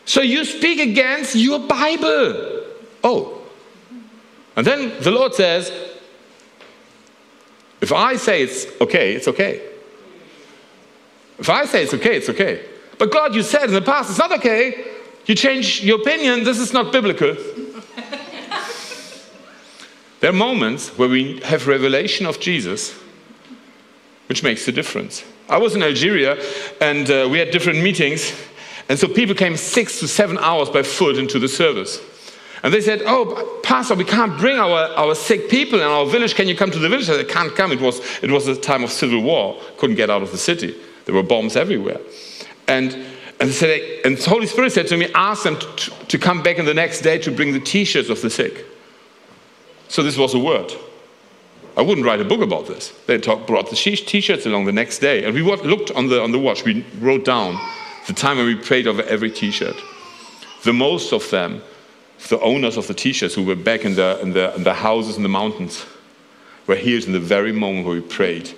So 0.04 0.22
you 0.22 0.44
speak 0.44 0.78
against 0.78 1.34
your 1.34 1.58
Bible. 1.58 2.62
Oh. 3.02 3.42
And 4.54 4.64
then 4.64 4.92
the 5.00 5.10
Lord 5.10 5.34
says, 5.34 5.72
if 7.80 7.92
I 7.92 8.14
say 8.14 8.44
it's 8.44 8.66
okay, 8.80 9.14
it's 9.14 9.26
okay. 9.26 9.75
If 11.38 11.50
I 11.50 11.66
say 11.66 11.84
it's 11.84 11.94
okay, 11.94 12.16
it's 12.16 12.28
okay. 12.28 12.64
But 12.98 13.12
God, 13.12 13.34
you 13.34 13.42
said 13.42 13.64
in 13.64 13.74
the 13.74 13.82
past 13.82 14.10
it's 14.10 14.18
not 14.18 14.32
okay. 14.32 14.84
You 15.26 15.34
change 15.34 15.82
your 15.82 16.00
opinion. 16.00 16.44
This 16.44 16.58
is 16.58 16.72
not 16.72 16.92
biblical. 16.92 17.34
there 20.20 20.30
are 20.30 20.32
moments 20.32 20.96
where 20.96 21.08
we 21.08 21.40
have 21.40 21.66
revelation 21.66 22.26
of 22.26 22.40
Jesus, 22.40 22.98
which 24.28 24.42
makes 24.42 24.66
a 24.68 24.72
difference. 24.72 25.24
I 25.48 25.58
was 25.58 25.74
in 25.74 25.82
Algeria 25.82 26.42
and 26.80 27.10
uh, 27.10 27.28
we 27.30 27.38
had 27.38 27.50
different 27.50 27.82
meetings, 27.82 28.32
and 28.88 28.98
so 28.98 29.08
people 29.08 29.34
came 29.34 29.56
six 29.56 30.00
to 30.00 30.08
seven 30.08 30.38
hours 30.38 30.70
by 30.70 30.82
foot 30.82 31.18
into 31.18 31.38
the 31.38 31.48
service. 31.48 32.00
And 32.62 32.72
they 32.72 32.80
said, 32.80 33.02
Oh, 33.04 33.60
Pastor, 33.62 33.94
we 33.94 34.04
can't 34.04 34.36
bring 34.38 34.58
our, 34.58 34.88
our 34.96 35.14
sick 35.14 35.48
people 35.48 35.78
in 35.78 35.84
our 35.84 36.06
village. 36.06 36.34
Can 36.34 36.48
you 36.48 36.56
come 36.56 36.70
to 36.70 36.78
the 36.78 36.88
village? 36.88 37.08
I 37.08 37.16
said, 37.16 37.28
can't 37.28 37.54
come. 37.54 37.70
It 37.70 37.80
was, 37.80 38.00
it 38.22 38.30
was 38.30 38.48
a 38.48 38.56
time 38.56 38.82
of 38.82 38.90
civil 38.90 39.20
war. 39.20 39.60
Couldn't 39.76 39.96
get 39.96 40.10
out 40.10 40.22
of 40.22 40.32
the 40.32 40.38
city. 40.38 40.74
There 41.06 41.14
were 41.14 41.22
bombs 41.22 41.56
everywhere. 41.56 42.00
And, 42.68 42.94
and, 43.40 43.50
said, 43.50 43.80
and 44.04 44.18
the 44.18 44.30
Holy 44.30 44.46
Spirit 44.46 44.72
said 44.72 44.86
to 44.88 44.96
me, 44.96 45.08
Ask 45.14 45.44
them 45.44 45.58
to, 45.58 45.90
to 46.08 46.18
come 46.18 46.42
back 46.42 46.58
in 46.58 46.66
the 46.66 46.74
next 46.74 47.00
day 47.00 47.18
to 47.18 47.30
bring 47.30 47.52
the 47.52 47.60
t 47.60 47.84
shirts 47.84 48.10
of 48.10 48.20
the 48.20 48.28
sick. 48.28 48.64
So 49.88 50.02
this 50.02 50.18
was 50.18 50.34
a 50.34 50.38
word. 50.38 50.72
I 51.76 51.82
wouldn't 51.82 52.06
write 52.06 52.20
a 52.20 52.24
book 52.24 52.40
about 52.40 52.66
this. 52.66 52.92
They 53.06 53.18
talk, 53.18 53.46
brought 53.46 53.70
the 53.70 53.76
t 53.76 54.20
shirts 54.20 54.44
along 54.44 54.66
the 54.66 54.72
next 54.72 54.98
day. 54.98 55.24
And 55.24 55.34
we 55.34 55.42
looked 55.42 55.90
on 55.92 56.08
the, 56.08 56.22
on 56.22 56.32
the 56.32 56.38
watch. 56.38 56.64
We 56.64 56.84
wrote 56.98 57.24
down 57.24 57.58
the 58.06 58.12
time 58.12 58.36
when 58.36 58.46
we 58.46 58.54
prayed 58.54 58.86
over 58.86 59.02
every 59.04 59.30
t 59.30 59.50
shirt. 59.50 59.76
The 60.64 60.72
most 60.74 61.12
of 61.12 61.30
them 61.30 61.62
the 62.28 62.40
owners 62.40 62.76
of 62.76 62.86
the 62.86 62.94
t-shirts 62.94 63.34
who 63.34 63.44
were 63.44 63.54
back 63.54 63.84
in 63.84 63.94
the, 63.94 64.18
in 64.20 64.32
the, 64.32 64.54
in 64.54 64.64
the 64.64 64.74
houses 64.74 65.16
in 65.16 65.22
the 65.22 65.28
mountains 65.28 65.86
were 66.66 66.74
healed 66.74 67.04
in 67.04 67.12
the 67.12 67.20
very 67.20 67.52
moment 67.52 67.86
where 67.86 67.94
we 67.94 68.00
prayed 68.00 68.52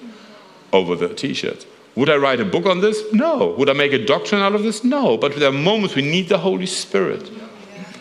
over 0.73 0.95
the 0.95 1.13
t-shirt. 1.15 1.67
Would 1.99 2.11
I 2.11 2.17
write 2.17 2.39
a 2.39 2.45
book 2.45 2.65
on 2.65 2.81
this? 2.81 3.03
No. 3.13 3.57
Would 3.59 3.69
I 3.69 3.73
make 3.73 3.93
a 3.93 3.99
doctrine 3.99 4.41
out 4.41 4.55
of 4.55 4.63
this? 4.63 4.85
No. 4.85 5.17
But 5.17 5.35
there 5.35 5.49
are 5.49 5.53
moments 5.53 5.97
we 5.97 6.03
need 6.03 6.29
the 6.29 6.39
Holy 6.39 6.65
Spirit. 6.65 7.29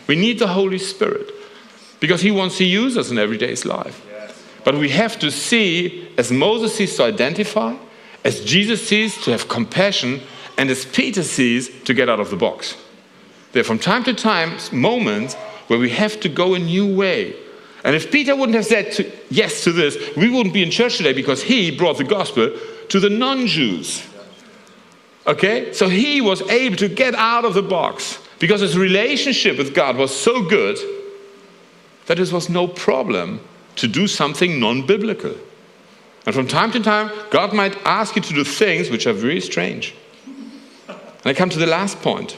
We 0.05 0.15
need 0.15 0.37
the 0.37 0.49
Holy 0.49 0.77
Spirit 0.77 1.31
because 1.99 2.21
He 2.21 2.29
wants 2.29 2.59
to 2.59 2.63
use 2.63 2.95
us 2.95 3.09
in 3.09 3.17
everyday's 3.17 3.65
life. 3.65 4.05
But 4.63 4.75
we 4.75 4.89
have 4.89 5.17
to 5.17 5.31
see, 5.31 6.09
as 6.15 6.31
Moses 6.31 6.75
sees 6.75 6.95
to 6.97 7.05
identify, 7.05 7.75
as 8.23 8.45
Jesus 8.45 8.87
sees 8.87 9.19
to 9.23 9.31
have 9.31 9.49
compassion, 9.49 10.21
and 10.59 10.69
as 10.69 10.85
Peter 10.85 11.23
sees 11.23 11.71
to 11.85 11.93
get 11.95 12.07
out 12.07 12.19
of 12.19 12.29
the 12.29 12.37
box. 12.37 12.77
There 13.53 13.61
are 13.61 13.63
from 13.63 13.79
time 13.79 14.03
to 14.03 14.13
time 14.13 14.59
moments 14.71 15.33
where 15.69 15.79
we 15.79 15.89
have 15.89 16.19
to 16.19 16.29
go 16.29 16.53
a 16.53 16.59
new 16.59 16.95
way. 16.95 17.35
And 17.83 17.95
if 17.95 18.11
Peter 18.11 18.35
wouldn't 18.35 18.57
have 18.57 18.65
said 18.67 18.91
to, 18.93 19.11
yes 19.31 19.63
to 19.63 19.71
this, 19.71 19.97
we 20.15 20.29
wouldn't 20.29 20.53
be 20.53 20.61
in 20.61 20.69
church 20.69 20.97
today 20.97 21.13
because 21.13 21.41
he 21.41 21.75
brought 21.75 21.97
the 21.97 22.03
gospel 22.03 22.55
to 22.89 22.99
the 22.99 23.09
non 23.09 23.47
Jews. 23.47 24.05
Okay? 25.25 25.73
So 25.73 25.89
he 25.89 26.21
was 26.21 26.41
able 26.43 26.77
to 26.77 26.87
get 26.87 27.15
out 27.15 27.45
of 27.45 27.53
the 27.53 27.61
box 27.61 28.19
because 28.39 28.61
his 28.61 28.77
relationship 28.77 29.57
with 29.57 29.73
God 29.73 29.97
was 29.97 30.15
so 30.15 30.47
good 30.47 30.77
that 32.05 32.19
it 32.19 32.31
was 32.31 32.49
no 32.49 32.67
problem 32.67 33.41
to 33.75 33.87
do 33.87 34.07
something 34.07 34.59
non 34.59 34.85
biblical. 34.85 35.35
And 36.25 36.35
from 36.35 36.47
time 36.47 36.71
to 36.71 36.79
time, 36.81 37.11
God 37.29 37.53
might 37.53 37.77
ask 37.85 38.15
you 38.15 38.21
to 38.21 38.33
do 38.33 38.43
things 38.43 38.89
which 38.89 39.07
are 39.07 39.13
very 39.13 39.39
strange. 39.39 39.95
And 40.87 41.25
I 41.25 41.33
come 41.33 41.49
to 41.49 41.59
the 41.59 41.67
last 41.67 42.01
point. 42.01 42.37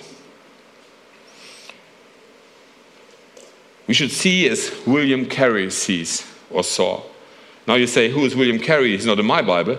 We 3.87 3.95
should 3.95 4.11
see 4.11 4.47
as 4.47 4.71
William 4.85 5.25
Carey 5.25 5.71
sees 5.71 6.23
or 6.51 6.63
saw. 6.63 7.01
Now 7.67 7.75
you 7.75 7.87
say, 7.87 8.09
Who 8.09 8.25
is 8.25 8.35
William 8.35 8.59
Carey? 8.59 8.91
He's 8.91 9.05
not 9.05 9.19
in 9.19 9.25
my 9.25 9.41
Bible. 9.41 9.77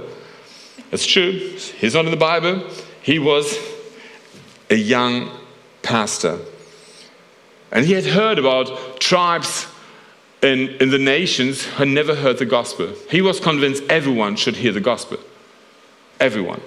That's 0.90 1.06
true. 1.06 1.32
He's 1.78 1.94
not 1.94 2.04
in 2.04 2.10
the 2.10 2.16
Bible. 2.16 2.64
He 3.02 3.18
was 3.18 3.58
a 4.68 4.74
young 4.74 5.30
pastor. 5.82 6.38
And 7.72 7.86
he 7.86 7.92
had 7.92 8.04
heard 8.04 8.38
about 8.38 9.00
tribes 9.00 9.66
in, 10.42 10.70
in 10.80 10.90
the 10.90 10.98
nations 10.98 11.64
who 11.64 11.76
had 11.76 11.88
never 11.88 12.14
heard 12.14 12.38
the 12.38 12.46
gospel. 12.46 12.92
He 13.08 13.22
was 13.22 13.38
convinced 13.38 13.82
everyone 13.84 14.36
should 14.36 14.56
hear 14.56 14.72
the 14.72 14.80
gospel. 14.80 15.18
Everyone. 16.18 16.60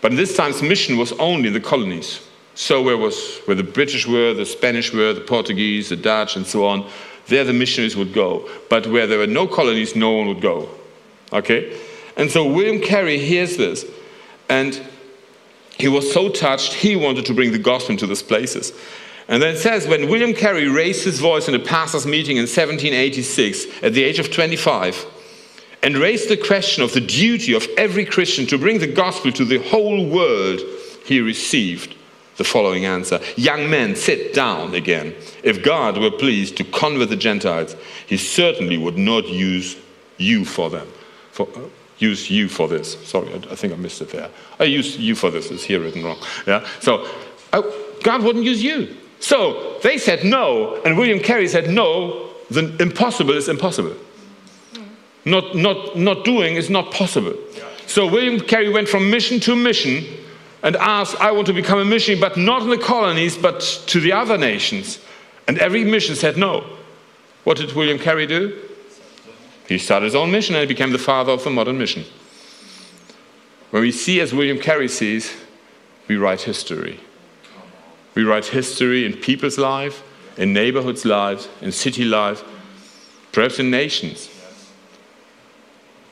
But 0.00 0.12
this 0.12 0.36
time's 0.36 0.62
mission 0.62 0.98
was 0.98 1.12
only 1.12 1.48
the 1.48 1.60
colonies. 1.60 2.20
So 2.54 2.82
where 2.82 2.96
was 2.96 3.40
where 3.46 3.56
the 3.56 3.64
British 3.64 4.06
were, 4.06 4.34
the 4.34 4.46
Spanish 4.46 4.92
were, 4.92 5.12
the 5.12 5.20
Portuguese, 5.20 5.88
the 5.88 5.96
Dutch, 5.96 6.36
and 6.36 6.46
so 6.46 6.66
on, 6.66 6.88
there 7.26 7.42
the 7.42 7.52
missionaries 7.52 7.96
would 7.96 8.12
go. 8.12 8.48
But 8.68 8.86
where 8.86 9.06
there 9.06 9.18
were 9.18 9.26
no 9.26 9.46
colonies, 9.46 9.96
no 9.96 10.12
one 10.12 10.28
would 10.28 10.40
go. 10.40 10.68
Okay? 11.32 11.80
And 12.16 12.30
so 12.30 12.46
William 12.46 12.80
Carey 12.80 13.18
hears 13.18 13.56
this, 13.56 13.84
and 14.48 14.80
he 15.76 15.88
was 15.88 16.12
so 16.12 16.28
touched, 16.28 16.74
he 16.74 16.96
wanted 16.96 17.26
to 17.26 17.34
bring 17.34 17.52
the 17.52 17.58
gospel 17.58 17.96
to 17.96 18.06
these 18.06 18.22
places. 18.22 18.72
And 19.26 19.42
then 19.42 19.54
it 19.54 19.58
says, 19.58 19.88
when 19.88 20.08
William 20.08 20.34
Carey 20.34 20.68
raised 20.68 21.04
his 21.04 21.18
voice 21.18 21.48
in 21.48 21.54
a 21.54 21.58
pastors' 21.58 22.06
meeting 22.06 22.36
in 22.36 22.42
1786, 22.42 23.82
at 23.82 23.94
the 23.94 24.04
age 24.04 24.18
of 24.18 24.30
25, 24.30 25.06
and 25.82 25.96
raised 25.96 26.28
the 26.28 26.36
question 26.36 26.82
of 26.82 26.92
the 26.92 27.00
duty 27.00 27.54
of 27.54 27.66
every 27.76 28.04
Christian 28.04 28.46
to 28.46 28.58
bring 28.58 28.78
the 28.78 28.86
gospel 28.86 29.32
to 29.32 29.44
the 29.44 29.58
whole 29.58 30.06
world, 30.08 30.60
he 31.04 31.20
received 31.20 31.94
the 32.36 32.44
following 32.44 32.84
answer 32.84 33.20
Young 33.36 33.68
men, 33.70 33.94
sit 33.96 34.34
down 34.34 34.74
again. 34.74 35.14
If 35.42 35.62
God 35.62 35.98
were 35.98 36.10
pleased 36.10 36.56
to 36.58 36.64
convert 36.64 37.08
the 37.08 37.16
Gentiles, 37.16 37.76
he 38.06 38.16
certainly 38.16 38.78
would 38.78 38.98
not 38.98 39.28
use 39.28 39.76
you 40.16 40.44
for 40.44 40.70
them. 40.70 40.88
For, 41.32 41.48
use 41.98 42.30
you 42.30 42.48
for 42.48 42.68
this. 42.68 42.98
Sorry, 43.06 43.32
I, 43.32 43.36
I, 43.52 43.54
think 43.54 43.72
I 43.72 43.76
missed 43.76 44.00
it 44.02 44.10
there. 44.10 44.30
I 44.58 44.64
use 44.64 44.98
you 44.98 45.14
for 45.14 45.30
this. 45.30 45.50
It's 45.50 45.64
here 45.64 45.80
written 45.80 46.04
wrong. 46.04 46.18
Yeah. 46.46 46.66
So 46.80 47.08
uh, 47.52 47.62
God 48.02 48.22
wouldn't 48.22 48.44
use 48.44 48.62
you. 48.62 48.96
So 49.20 49.78
they 49.82 49.98
said 49.98 50.24
no, 50.24 50.82
and 50.82 50.98
William 50.98 51.20
Carey 51.20 51.48
said 51.48 51.70
no. 51.70 52.30
The 52.50 52.76
impossible 52.82 53.34
is 53.34 53.48
impossible. 53.48 53.96
Not, 55.24 55.56
not, 55.56 55.96
not 55.96 56.24
doing 56.24 56.56
is 56.56 56.68
not 56.68 56.92
possible. 56.92 57.34
So 57.86 58.06
William 58.06 58.38
Carey 58.40 58.68
went 58.70 58.88
from 58.88 59.10
mission 59.10 59.40
to 59.40 59.56
mission 59.56 60.04
and 60.62 60.76
asked, 60.76 61.18
I 61.20 61.32
want 61.32 61.46
to 61.46 61.52
become 61.52 61.78
a 61.78 61.84
missionary, 61.84 62.20
but 62.20 62.36
not 62.36 62.62
in 62.62 62.70
the 62.70 62.78
colonies, 62.78 63.36
but 63.36 63.60
to 63.86 64.00
the 64.00 64.12
other 64.12 64.36
nations. 64.36 64.98
And 65.46 65.58
every 65.58 65.84
mission 65.84 66.16
said 66.16 66.36
no. 66.36 66.64
What 67.44 67.58
did 67.58 67.72
William 67.72 67.98
Carey 67.98 68.26
do? 68.26 68.58
He 69.66 69.78
started 69.78 70.06
his 70.06 70.14
own 70.14 70.30
mission 70.30 70.54
and 70.54 70.62
he 70.62 70.66
became 70.66 70.92
the 70.92 70.98
father 70.98 71.32
of 71.32 71.44
the 71.44 71.50
modern 71.50 71.78
mission. 71.78 72.04
When 73.70 73.82
we 73.82 73.92
see 73.92 74.20
as 74.20 74.34
William 74.34 74.58
Carey 74.58 74.88
sees, 74.88 75.34
we 76.06 76.16
write 76.16 76.42
history. 76.42 77.00
We 78.14 78.22
write 78.22 78.46
history 78.46 79.04
in 79.04 79.14
people's 79.14 79.58
lives, 79.58 80.00
in 80.36 80.52
neighborhoods' 80.52 81.04
lives, 81.04 81.48
in 81.60 81.72
city 81.72 82.04
life, 82.04 82.44
perhaps 83.32 83.58
in 83.58 83.70
nations. 83.70 84.30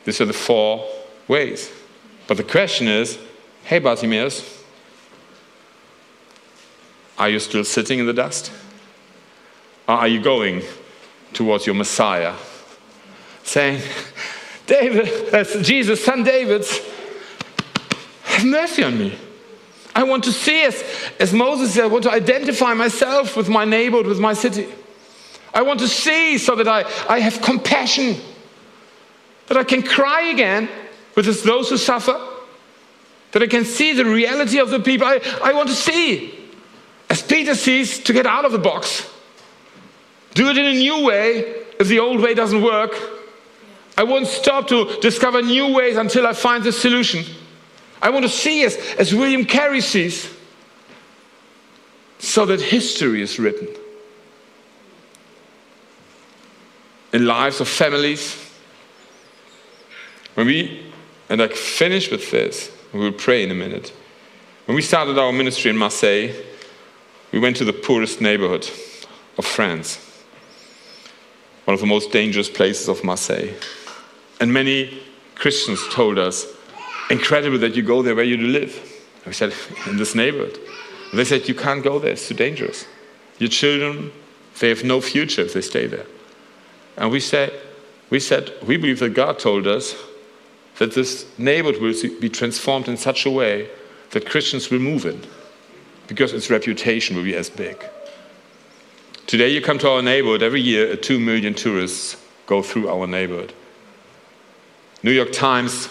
These 0.04 0.20
are 0.20 0.24
the 0.24 0.32
four 0.32 0.88
ways. 1.28 1.70
But 2.26 2.36
the 2.36 2.44
question 2.44 2.88
is 2.88 3.18
hey, 3.64 3.78
Bartimaeus, 3.78 4.64
are 7.18 7.28
you 7.28 7.38
still 7.38 7.62
sitting 7.62 8.00
in 8.00 8.06
the 8.06 8.12
dust? 8.12 8.50
Or 9.88 9.94
are 9.94 10.08
you 10.08 10.20
going 10.20 10.62
towards 11.32 11.66
your 11.66 11.76
Messiah? 11.76 12.34
Saying, 13.52 13.82
David, 14.66 15.30
that's 15.30 15.54
Jesus, 15.60 16.02
son 16.02 16.24
David's, 16.24 16.80
have 18.22 18.46
mercy 18.46 18.82
on 18.82 18.98
me. 18.98 19.14
I 19.94 20.04
want 20.04 20.24
to 20.24 20.32
see 20.32 20.62
as, 20.62 20.82
as 21.20 21.34
Moses 21.34 21.74
said, 21.74 21.84
I 21.84 21.88
want 21.88 22.04
to 22.04 22.10
identify 22.10 22.72
myself 22.72 23.36
with 23.36 23.50
my 23.50 23.66
neighborhood, 23.66 24.06
with 24.06 24.18
my 24.18 24.32
city. 24.32 24.66
I 25.52 25.60
want 25.60 25.80
to 25.80 25.88
see 25.88 26.38
so 26.38 26.56
that 26.56 26.66
I, 26.66 26.84
I 27.06 27.20
have 27.20 27.42
compassion, 27.42 28.16
that 29.48 29.58
I 29.58 29.64
can 29.64 29.82
cry 29.82 30.30
again 30.30 30.70
with 31.14 31.26
those 31.44 31.68
who 31.68 31.76
suffer, 31.76 32.18
that 33.32 33.42
I 33.42 33.46
can 33.48 33.66
see 33.66 33.92
the 33.92 34.06
reality 34.06 34.60
of 34.60 34.70
the 34.70 34.80
people. 34.80 35.06
I, 35.06 35.20
I 35.44 35.52
want 35.52 35.68
to 35.68 35.74
see, 35.74 36.32
as 37.10 37.20
Peter 37.20 37.54
sees, 37.54 37.98
to 37.98 38.14
get 38.14 38.24
out 38.24 38.46
of 38.46 38.52
the 38.52 38.58
box. 38.58 39.06
Do 40.32 40.48
it 40.48 40.56
in 40.56 40.64
a 40.64 40.72
new 40.72 41.04
way 41.04 41.40
if 41.78 41.88
the 41.88 41.98
old 41.98 42.22
way 42.22 42.32
doesn't 42.32 42.62
work. 42.62 43.18
I 43.96 44.04
won't 44.04 44.26
stop 44.26 44.68
to 44.68 44.98
discover 45.00 45.42
new 45.42 45.72
ways 45.72 45.96
until 45.96 46.26
I 46.26 46.32
find 46.32 46.64
the 46.64 46.72
solution. 46.72 47.24
I 48.00 48.10
want 48.10 48.24
to 48.24 48.28
see 48.28 48.64
as, 48.64 48.76
as 48.98 49.14
William 49.14 49.44
Carey 49.44 49.80
sees, 49.80 50.28
so 52.18 52.46
that 52.46 52.60
history 52.60 53.22
is 53.22 53.38
written. 53.38 53.68
in 57.12 57.26
lives 57.26 57.60
of 57.60 57.68
families. 57.68 58.36
When 60.34 60.46
we, 60.46 60.92
and 61.28 61.42
I 61.42 61.48
finish 61.48 62.10
with 62.10 62.30
this, 62.30 62.70
we 62.92 63.00
will 63.00 63.12
pray 63.12 63.42
in 63.42 63.50
a 63.50 63.54
minute. 63.54 63.92
When 64.66 64.74
we 64.76 64.82
started 64.82 65.18
our 65.18 65.32
ministry 65.32 65.70
in 65.70 65.76
Marseille, 65.76 66.32
we 67.32 67.38
went 67.38 67.56
to 67.56 67.64
the 67.64 67.72
poorest 67.72 68.20
neighborhood 68.20 68.68
of 69.38 69.44
France, 69.44 69.98
one 71.64 71.74
of 71.74 71.80
the 71.80 71.86
most 71.86 72.10
dangerous 72.12 72.48
places 72.48 72.88
of 72.88 73.04
Marseille. 73.04 73.54
And 74.42 74.52
many 74.52 75.00
Christians 75.36 75.80
told 75.92 76.18
us, 76.18 76.48
incredible 77.10 77.58
that 77.58 77.76
you 77.76 77.82
go 77.84 78.02
there 78.02 78.16
where 78.16 78.24
you 78.24 78.36
live. 78.36 78.74
We 79.24 79.32
said, 79.32 79.54
in 79.86 79.98
this 79.98 80.16
neighborhood. 80.16 80.58
They 81.14 81.24
said, 81.24 81.46
you 81.46 81.54
can't 81.54 81.84
go 81.84 82.00
there, 82.00 82.10
it's 82.10 82.26
too 82.26 82.34
dangerous. 82.34 82.84
Your 83.38 83.50
children, 83.50 84.10
they 84.58 84.70
have 84.70 84.82
no 84.82 85.00
future 85.00 85.42
if 85.42 85.52
they 85.52 85.60
stay 85.60 85.86
there. 85.86 86.06
And 86.96 87.12
we 87.12 87.20
said, 87.20 87.52
we 88.10 88.18
said, 88.18 88.52
we 88.66 88.76
believe 88.76 88.98
that 88.98 89.10
God 89.10 89.38
told 89.38 89.68
us 89.68 89.94
that 90.78 90.92
this 90.92 91.24
neighborhood 91.38 91.80
will 91.80 91.94
be 92.20 92.28
transformed 92.28 92.88
in 92.88 92.96
such 92.96 93.24
a 93.24 93.30
way 93.30 93.70
that 94.10 94.28
Christians 94.28 94.70
will 94.70 94.80
move 94.80 95.06
in 95.06 95.22
because 96.08 96.32
its 96.32 96.50
reputation 96.50 97.14
will 97.14 97.22
be 97.22 97.36
as 97.36 97.48
big. 97.48 97.80
Today, 99.28 99.50
you 99.50 99.62
come 99.62 99.78
to 99.78 99.88
our 99.88 100.02
neighborhood, 100.02 100.42
every 100.42 100.60
year, 100.60 100.94
uh, 100.94 100.96
2 101.00 101.20
million 101.20 101.54
tourists 101.54 102.16
go 102.46 102.60
through 102.60 102.88
our 102.88 103.06
neighborhood. 103.06 103.54
New 105.02 105.10
York 105.10 105.32
Times 105.32 105.88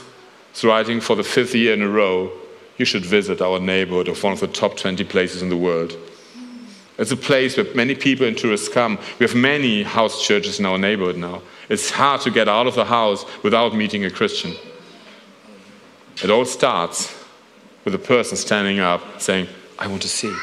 is 0.53 0.63
writing 0.63 1.01
for 1.01 1.15
the 1.15 1.23
fifth 1.23 1.53
year 1.53 1.73
in 1.73 1.81
a 1.81 1.89
row 1.89 2.31
you 2.77 2.85
should 2.85 3.05
visit 3.05 3.41
our 3.41 3.59
neighborhood 3.59 4.07
of 4.07 4.23
one 4.23 4.33
of 4.33 4.39
the 4.39 4.47
top 4.47 4.77
20 4.77 5.03
places 5.03 5.41
in 5.41 5.49
the 5.49 5.57
world. 5.57 5.95
It's 6.97 7.11
a 7.11 7.17
place 7.17 7.57
where 7.57 7.65
many 7.75 7.93
people 7.93 8.25
and 8.25 8.37
tourists 8.37 8.69
come. 8.69 8.97
We 9.19 9.25
have 9.25 9.35
many 9.35 9.83
house 9.83 10.25
churches 10.25 10.59
in 10.59 10.65
our 10.65 10.77
neighborhood 10.77 11.17
now. 11.17 11.41
It's 11.69 11.91
hard 11.91 12.21
to 12.21 12.31
get 12.31 12.47
out 12.47 12.67
of 12.67 12.75
the 12.75 12.85
house 12.85 13.25
without 13.43 13.75
meeting 13.75 14.05
a 14.05 14.09
Christian. 14.09 14.55
It 16.23 16.29
all 16.29 16.45
starts 16.45 17.15
with 17.85 17.95
a 17.95 17.99
person 17.99 18.37
standing 18.37 18.79
up 18.79 19.21
saying, 19.21 19.47
I 19.77 19.87
want 19.87 20.01
to 20.03 20.09
see. 20.09 20.33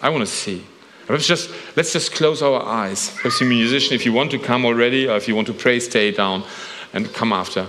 I 0.00 0.08
want 0.08 0.22
to 0.22 0.32
see. 0.32 0.64
Let's 1.08 1.26
just, 1.26 1.50
let's 1.76 1.92
just 1.92 2.12
close 2.12 2.42
our 2.42 2.62
eyes. 2.62 3.10
Perhaps 3.16 3.40
you 3.40 3.46
musician, 3.46 3.94
if 3.94 4.04
you 4.06 4.12
want 4.12 4.30
to 4.32 4.38
come 4.38 4.64
already, 4.64 5.08
or 5.08 5.16
if 5.16 5.28
you 5.28 5.34
want 5.34 5.46
to 5.48 5.54
pray, 5.54 5.80
stay 5.80 6.10
down 6.10 6.44
and 6.92 7.12
come 7.12 7.32
after. 7.32 7.66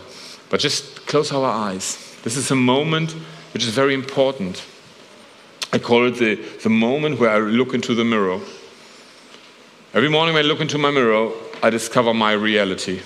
But 0.50 0.60
just 0.60 1.06
close 1.08 1.32
our 1.32 1.46
eyes. 1.46 2.18
This 2.24 2.38
is 2.38 2.52
a 2.52 2.56
moment 2.56 3.16
which 3.54 3.64
is 3.64 3.74
very 3.74 3.94
important. 3.94 4.64
I 5.72 5.80
call 5.80 6.06
it 6.08 6.18
the, 6.18 6.36
the 6.36 6.70
moment 6.70 7.20
where 7.20 7.32
I 7.32 7.40
look 7.40 7.74
into 7.74 7.96
the 7.96 8.04
mirror. 8.04 8.40
Every 9.94 10.10
morning 10.10 10.36
when 10.36 10.46
I 10.46 10.48
look 10.48 10.62
into 10.62 10.78
my 10.78 10.92
mirror, 10.92 11.32
I 11.62 11.70
discover 11.70 12.14
my 12.14 12.34
reality. 12.34 13.02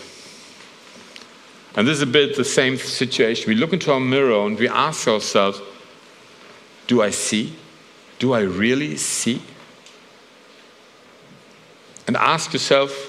And 1.75 1.88
this 1.88 1.97
is 1.97 2.01
a 2.01 2.08
bit 2.08 2.36
the 2.36 2.43
same 2.43 2.77
situation. 2.77 3.47
We 3.47 3.56
look 3.56 3.71
into 3.71 3.93
our 3.93 3.99
mirror 3.99 4.45
and 4.47 4.58
we 4.58 4.67
ask 4.67 5.08
ourselves, 5.08 5.62
do 6.88 7.01
I 7.01 7.12
see? 7.12 7.56
Do 8.19 8.34
I 8.34 8.41
really 8.41 8.97
see? 8.97 9.41
And 12.08 12.17
ask 12.17 12.51
yourself 12.53 13.07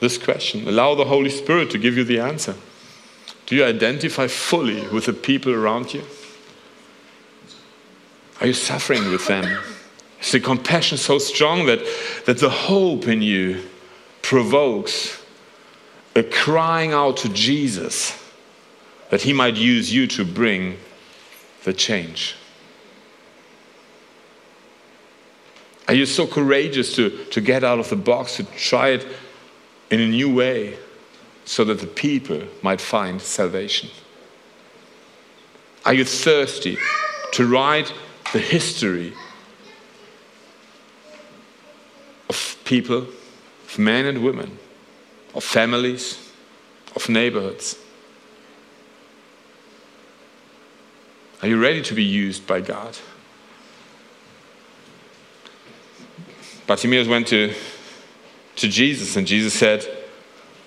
this 0.00 0.18
question. 0.18 0.66
Allow 0.68 0.94
the 0.94 1.04
Holy 1.04 1.30
Spirit 1.30 1.70
to 1.70 1.78
give 1.78 1.96
you 1.96 2.04
the 2.04 2.20
answer. 2.20 2.54
Do 3.46 3.56
you 3.56 3.64
identify 3.64 4.26
fully 4.26 4.86
with 4.88 5.06
the 5.06 5.12
people 5.12 5.52
around 5.52 5.94
you? 5.94 6.02
Are 8.40 8.46
you 8.46 8.52
suffering 8.52 9.10
with 9.10 9.26
them? 9.26 9.58
Is 10.20 10.32
the 10.32 10.40
compassion 10.40 10.98
so 10.98 11.18
strong 11.18 11.66
that, 11.66 11.80
that 12.26 12.38
the 12.38 12.50
hope 12.50 13.08
in 13.08 13.22
you 13.22 13.64
provokes 14.22 15.22
a 16.14 16.22
crying 16.22 16.92
out 16.92 17.16
to 17.18 17.28
Jesus 17.30 18.22
that 19.10 19.22
he 19.22 19.32
might 19.32 19.56
use 19.56 19.92
you 19.92 20.06
to 20.08 20.24
bring 20.24 20.76
the 21.64 21.72
change? 21.72 22.36
Are 25.86 25.94
you 25.94 26.04
so 26.04 26.26
courageous 26.26 26.94
to, 26.96 27.24
to 27.26 27.40
get 27.40 27.64
out 27.64 27.78
of 27.78 27.88
the 27.88 27.96
box, 27.96 28.36
to 28.36 28.44
try 28.44 28.90
it 28.90 29.06
in 29.90 30.00
a 30.00 30.08
new 30.08 30.32
way 30.32 30.78
so 31.44 31.64
that 31.64 31.80
the 31.80 31.86
people 31.86 32.42
might 32.62 32.80
find 32.80 33.20
salvation? 33.20 33.88
Are 35.84 35.94
you 35.94 36.04
thirsty 36.04 36.76
to 37.32 37.46
write 37.46 37.92
the 38.32 38.38
history 38.38 39.14
of 42.28 42.56
people, 42.64 43.06
of 43.66 43.78
men 43.78 44.04
and 44.04 44.22
women, 44.22 44.58
of 45.34 45.42
families, 45.42 46.30
of 46.94 47.08
neighborhoods? 47.08 47.78
Are 51.40 51.48
you 51.48 51.60
ready 51.60 51.80
to 51.82 51.94
be 51.94 52.04
used 52.04 52.46
by 52.46 52.60
God? 52.60 52.98
Bartimaeus 56.66 57.08
went 57.08 57.28
to, 57.28 57.54
to 58.58 58.68
Jesus, 58.68 59.16
and 59.16 59.26
Jesus 59.26 59.54
said, 59.54 59.86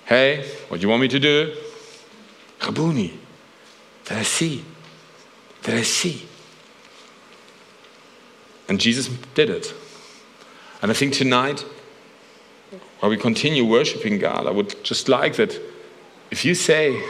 Hey, 0.04 0.48
what 0.68 0.80
do 0.80 0.82
you 0.82 0.88
want 0.88 1.02
me 1.02 1.08
to 1.08 1.20
do? 1.20 1.54
Rabboni, 2.64 3.18
that 4.06 4.18
I 4.18 4.22
see, 4.22 4.64
that 5.62 5.74
I 5.74 5.82
see. 5.82 6.26
And 8.68 8.80
Jesus 8.80 9.08
did 9.34 9.50
it. 9.50 9.74
And 10.80 10.90
I 10.90 10.94
think 10.94 11.12
tonight, 11.12 11.64
while 13.00 13.10
we 13.10 13.16
continue 13.16 13.64
worshiping 13.64 14.18
God, 14.18 14.46
I 14.46 14.50
would 14.50 14.82
just 14.82 15.08
like 15.08 15.36
that 15.36 15.60
if 16.30 16.44
you 16.44 16.54
say, 16.54 17.02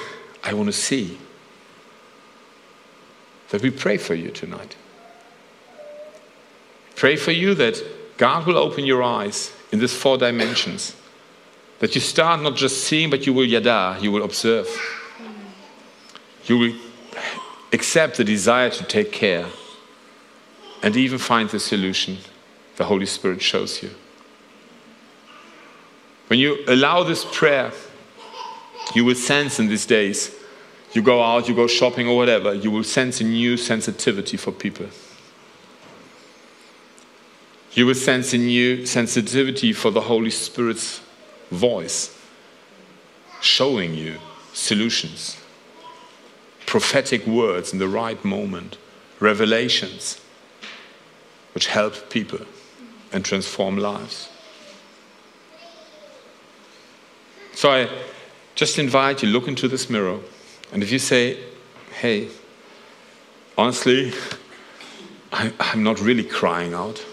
I 0.43 0.53
want 0.55 0.67
to 0.67 0.73
see, 0.73 1.19
that 3.51 3.63
we 3.63 3.71
pray 3.71 3.99
for 3.99 4.15
you 4.15 4.31
tonight. 4.31 4.77
Pray 6.97 7.17
for 7.17 7.31
you 7.31 7.55
that 7.55 7.83
God 8.17 8.47
will 8.47 8.57
open 8.57 8.85
your 8.85 9.03
eyes 9.03 9.53
in 9.73 9.81
these 9.81 9.95
four 9.95 10.19
dimensions. 10.19 10.95
That 11.81 11.95
you 11.97 12.01
start 12.01 12.41
not 12.43 12.55
just 12.55 12.85
seeing, 12.85 13.11
but 13.11 13.27
you 13.27 13.33
will 13.33 13.45
yada, 13.45 13.99
you 14.01 14.13
will 14.13 14.23
observe. 14.23 14.69
You 16.45 16.59
will 16.59 16.75
accept 17.73 18.19
the 18.19 18.25
desire 18.25 18.71
to 18.71 18.85
take 18.85 19.11
care 19.11 19.47
and 20.83 20.97
even 20.97 21.19
find 21.19 21.49
the 21.49 21.59
solution 21.59 22.19
the 22.77 22.85
Holy 22.85 23.07
Spirit 23.07 23.43
shows 23.43 23.83
you. 23.83 23.91
When 26.29 26.39
you 26.39 26.65
allow 26.67 27.03
this 27.03 27.25
prayer, 27.25 27.73
you 28.95 29.05
will 29.05 29.15
sense 29.15 29.59
in 29.59 29.69
these 29.69 29.87
days, 29.87 30.35
you 30.93 31.03
go 31.03 31.23
out, 31.23 31.49
you 31.49 31.55
go 31.55 31.67
shopping 31.67 32.09
or 32.09 32.17
whatever, 32.17 32.55
you 32.55 32.71
will 32.71 32.85
sense 32.85 33.21
a 33.21 33.25
new 33.25 33.57
sensitivity 33.57 34.37
for 34.37 34.53
people. 34.53 34.87
You 37.75 37.87
will 37.87 37.95
sense 37.95 38.35
a 38.35 38.39
new 38.39 38.85
sensitivity 38.85 39.73
for 39.73 39.91
the 39.91 40.03
Holy 40.03 40.31
Spirit's 40.31 41.01
voice, 41.51 42.19
showing 43.41 43.95
you 43.95 44.19
solutions, 44.53 45.39
prophetic 46.67 47.27
words 47.27 47.73
in 47.73 47.79
the 47.79 47.89
right 47.89 48.23
moment, 48.25 48.77
revelations 49.21 50.21
which 51.55 51.67
help 51.67 52.11
people 52.11 52.41
and 53.13 53.25
transform 53.25 53.79
lives. 53.79 54.29
So 57.55 57.71
I 57.71 57.89
just 58.55 58.79
invite 58.79 59.23
you 59.23 59.29
look 59.29 59.49
into 59.49 59.69
this 59.69 59.89
mirror 59.89 60.19
and 60.73 60.83
if 60.83 60.91
you 60.91 60.99
say, 60.99 61.39
"Hey, 62.01 62.29
honestly, 63.57 64.13
I, 65.33 65.53
am 65.61 65.83
not 65.83 66.01
really 66.01 66.25
crying 66.25 66.75
out. 66.75 67.05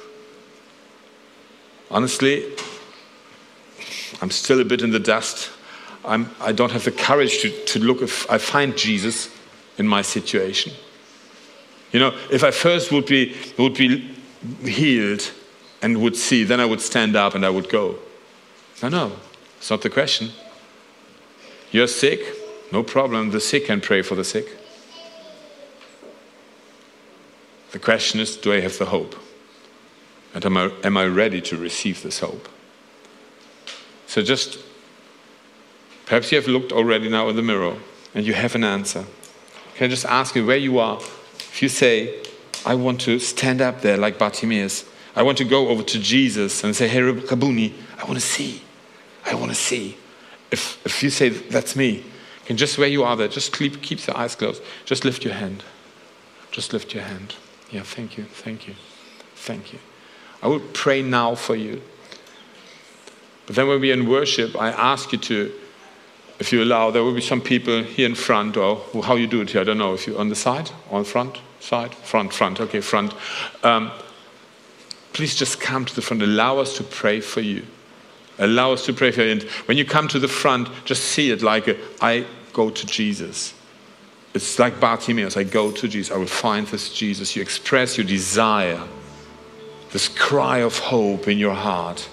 Honestly, 1.91 2.45
I'm 4.21 4.31
still 4.31 4.59
a 4.59 4.65
bit 4.65 4.81
in 4.81 4.91
the 4.91 4.99
dust. 4.99 5.51
I'm, 6.05 6.29
I 6.39 6.51
do 6.51 6.63
not 6.63 6.71
have 6.71 6.85
the 6.85 6.91
courage 6.91 7.41
to, 7.41 7.49
to 7.65 7.79
look 7.79 8.01
if 8.01 8.29
I 8.29 8.37
find 8.37 8.77
Jesus 8.77 9.29
in 9.77 9.87
my 9.87 10.01
situation. 10.01 10.73
You 11.91 11.99
know, 11.99 12.17
if 12.31 12.43
I 12.43 12.51
first 12.51 12.91
would 12.91 13.05
be, 13.05 13.35
would 13.57 13.73
be 13.73 14.15
healed 14.63 15.31
and 15.81 16.01
would 16.01 16.15
see, 16.15 16.43
then 16.43 16.59
I 16.59 16.65
would 16.65 16.81
stand 16.81 17.15
up 17.15 17.35
and 17.35 17.45
I 17.45 17.49
would 17.49 17.69
go. 17.69 17.95
No, 18.83 18.89
no, 18.89 19.11
it's 19.57 19.69
not 19.69 19.81
the 19.81 19.89
question. 19.89 20.29
You're 21.71 21.87
sick? 21.87 22.19
No 22.71 22.83
problem. 22.83 23.31
The 23.31 23.39
sick 23.39 23.65
can 23.65 23.81
pray 23.81 24.01
for 24.01 24.15
the 24.15 24.23
sick. 24.23 24.47
The 27.71 27.79
question 27.79 28.19
is 28.19 28.37
do 28.37 28.53
I 28.53 28.59
have 28.61 28.77
the 28.77 28.85
hope? 28.85 29.15
And 30.33 30.45
am 30.45 30.57
I, 30.57 30.71
am 30.83 30.97
I 30.97 31.05
ready 31.05 31.41
to 31.41 31.57
receive 31.57 32.03
this 32.03 32.19
hope? 32.19 32.47
So 34.07 34.21
just, 34.21 34.59
perhaps 36.05 36.31
you 36.31 36.37
have 36.37 36.47
looked 36.47 36.71
already 36.71 37.09
now 37.09 37.29
in 37.29 37.35
the 37.35 37.41
mirror 37.41 37.75
and 38.13 38.25
you 38.25 38.33
have 38.33 38.55
an 38.55 38.63
answer. 38.63 39.05
Can 39.75 39.85
I 39.85 39.87
just 39.87 40.05
ask 40.05 40.35
you 40.35 40.45
where 40.45 40.57
you 40.57 40.79
are? 40.79 40.97
If 40.97 41.61
you 41.61 41.69
say, 41.69 42.23
I 42.65 42.75
want 42.75 43.01
to 43.01 43.19
stand 43.19 43.61
up 43.61 43.81
there 43.81 43.97
like 43.97 44.17
Bartimaeus, 44.17 44.85
I 45.15 45.23
want 45.23 45.37
to 45.39 45.45
go 45.45 45.69
over 45.69 45.83
to 45.83 45.99
Jesus 45.99 46.63
and 46.63 46.75
say, 46.75 46.87
Hey, 46.87 47.01
Rabboni, 47.01 47.73
I 47.97 48.03
want 48.05 48.15
to 48.15 48.25
see. 48.25 48.61
I 49.25 49.35
want 49.35 49.51
to 49.51 49.55
see. 49.55 49.97
If, 50.51 50.85
if 50.85 51.03
you 51.03 51.09
say, 51.09 51.29
That's 51.29 51.75
me, 51.75 52.03
can 52.45 52.57
just 52.57 52.77
where 52.77 52.87
you 52.87 53.03
are 53.03 53.15
there, 53.15 53.27
just 53.27 53.55
keep, 53.55 53.81
keep 53.81 53.99
the 53.99 54.17
eyes 54.17 54.35
closed. 54.35 54.63
Just 54.83 55.05
lift 55.05 55.23
your 55.23 55.35
hand. 55.35 55.63
Just 56.51 56.73
lift 56.73 56.93
your 56.93 57.03
hand. 57.03 57.35
Yeah, 57.69 57.83
thank 57.83 58.17
you, 58.17 58.23
thank 58.23 58.67
you, 58.67 58.73
thank 59.35 59.71
you. 59.71 59.79
I 60.41 60.47
will 60.47 60.61
pray 60.73 61.01
now 61.01 61.35
for 61.35 61.55
you. 61.55 61.81
But 63.45 63.55
then 63.55 63.67
when 63.67 63.81
we're 63.81 63.93
in 63.93 64.07
worship, 64.07 64.55
I 64.55 64.69
ask 64.69 65.11
you 65.11 65.17
to, 65.17 65.51
if 66.39 66.53
you 66.53 66.63
allow, 66.63 66.91
there 66.91 67.03
will 67.03 67.15
be 67.15 67.21
some 67.21 67.41
people 67.41 67.83
here 67.83 68.07
in 68.07 68.15
front, 68.15 68.55
or 68.57 68.81
how 69.03 69.15
you 69.15 69.27
do 69.27 69.41
it 69.41 69.49
here, 69.49 69.61
I 69.61 69.63
don't 69.63 69.77
know, 69.77 69.93
if 69.93 70.07
you're 70.07 70.19
on 70.19 70.29
the 70.29 70.35
side, 70.35 70.71
on 70.89 71.03
front, 71.03 71.39
side, 71.59 71.93
front, 71.95 72.31
front, 72.31 72.61
okay, 72.61 72.79
front. 72.79 73.13
Um, 73.63 73.91
please 75.13 75.35
just 75.35 75.59
come 75.59 75.83
to 75.85 75.95
the 75.95 76.01
front. 76.01 76.21
Allow 76.21 76.59
us 76.59 76.77
to 76.77 76.83
pray 76.83 77.19
for 77.19 77.41
you. 77.41 77.65
Allow 78.37 78.71
us 78.71 78.85
to 78.85 78.93
pray 78.93 79.11
for 79.11 79.23
you. 79.23 79.31
And 79.31 79.43
when 79.65 79.77
you 79.77 79.83
come 79.83 80.07
to 80.09 80.19
the 80.19 80.27
front, 80.27 80.69
just 80.85 81.03
see 81.03 81.31
it 81.31 81.41
like 81.41 81.67
a, 81.67 81.75
I 81.99 82.25
go 82.53 82.69
to 82.69 82.85
Jesus. 82.85 83.53
It's 84.33 84.59
like 84.59 84.79
Bartimaeus. 84.79 85.35
I 85.35 85.43
go 85.43 85.71
to 85.71 85.87
Jesus. 85.87 86.15
I 86.15 86.17
will 86.17 86.27
find 86.27 86.67
this 86.67 86.93
Jesus. 86.93 87.35
You 87.35 87.41
express 87.41 87.97
your 87.97 88.05
desire, 88.05 88.81
this 89.91 90.07
cry 90.07 90.59
of 90.59 90.77
hope 90.77 91.27
in 91.27 91.37
your 91.37 91.53
heart, 91.53 92.07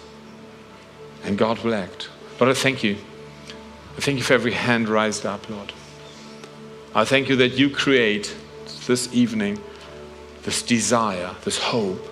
and 1.25 1.37
God 1.37 1.59
will 1.61 1.75
act. 1.75 2.09
Lord, 2.41 2.51
I 2.51 2.55
thank 2.55 2.83
you. 2.83 2.97
I 3.97 4.01
thank 4.01 4.19
you 4.19 4.25
for 4.25 4.35
every 4.35 4.53
hand 4.53 4.89
raised 4.89 5.25
up, 5.25 5.49
Lord. 5.49 5.73
I 6.95 7.05
thank 7.05 7.29
you 7.29 7.37
that 7.37 7.53
you 7.53 7.71
create 7.71 8.35
this 8.87 9.13
evening 9.13 9.61
this 10.43 10.63
desire, 10.63 11.35
this 11.45 11.59
hope, 11.59 12.07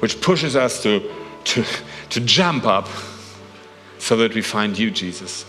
which 0.00 0.20
pushes 0.20 0.56
us 0.56 0.82
to, 0.82 1.00
to, 1.44 1.64
to 2.10 2.20
jump 2.20 2.66
up 2.66 2.88
so 3.98 4.16
that 4.16 4.34
we 4.34 4.42
find 4.42 4.76
you, 4.76 4.90
Jesus 4.90 5.44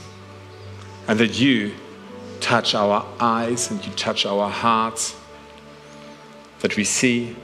and 1.10 1.20
that 1.20 1.40
you 1.40 1.74
touch 2.40 2.76
our 2.76 3.04
eyes 3.20 3.72
and 3.72 3.84
you 3.84 3.92
touch 3.94 4.28
our 4.28 4.48
hearts, 4.48 5.16
that 6.62 6.76
we 6.76 6.84
see 6.84 7.36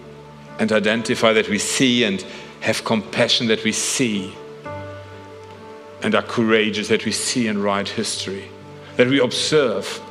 and 0.59 0.71
identify, 0.71 1.33
that 1.33 1.49
we 1.49 1.59
see 1.59 2.03
and 2.03 2.25
have 2.61 2.83
compassion, 2.83 3.47
that 3.47 3.63
we 3.63 3.71
see 3.71 4.33
and 6.01 6.15
are 6.15 6.23
courageous, 6.23 6.87
that 6.89 7.05
we 7.05 7.11
see 7.11 7.47
and 7.47 7.63
write 7.63 7.89
history, 7.89 8.45
that 8.97 9.07
we 9.07 9.19
observe 9.19 10.01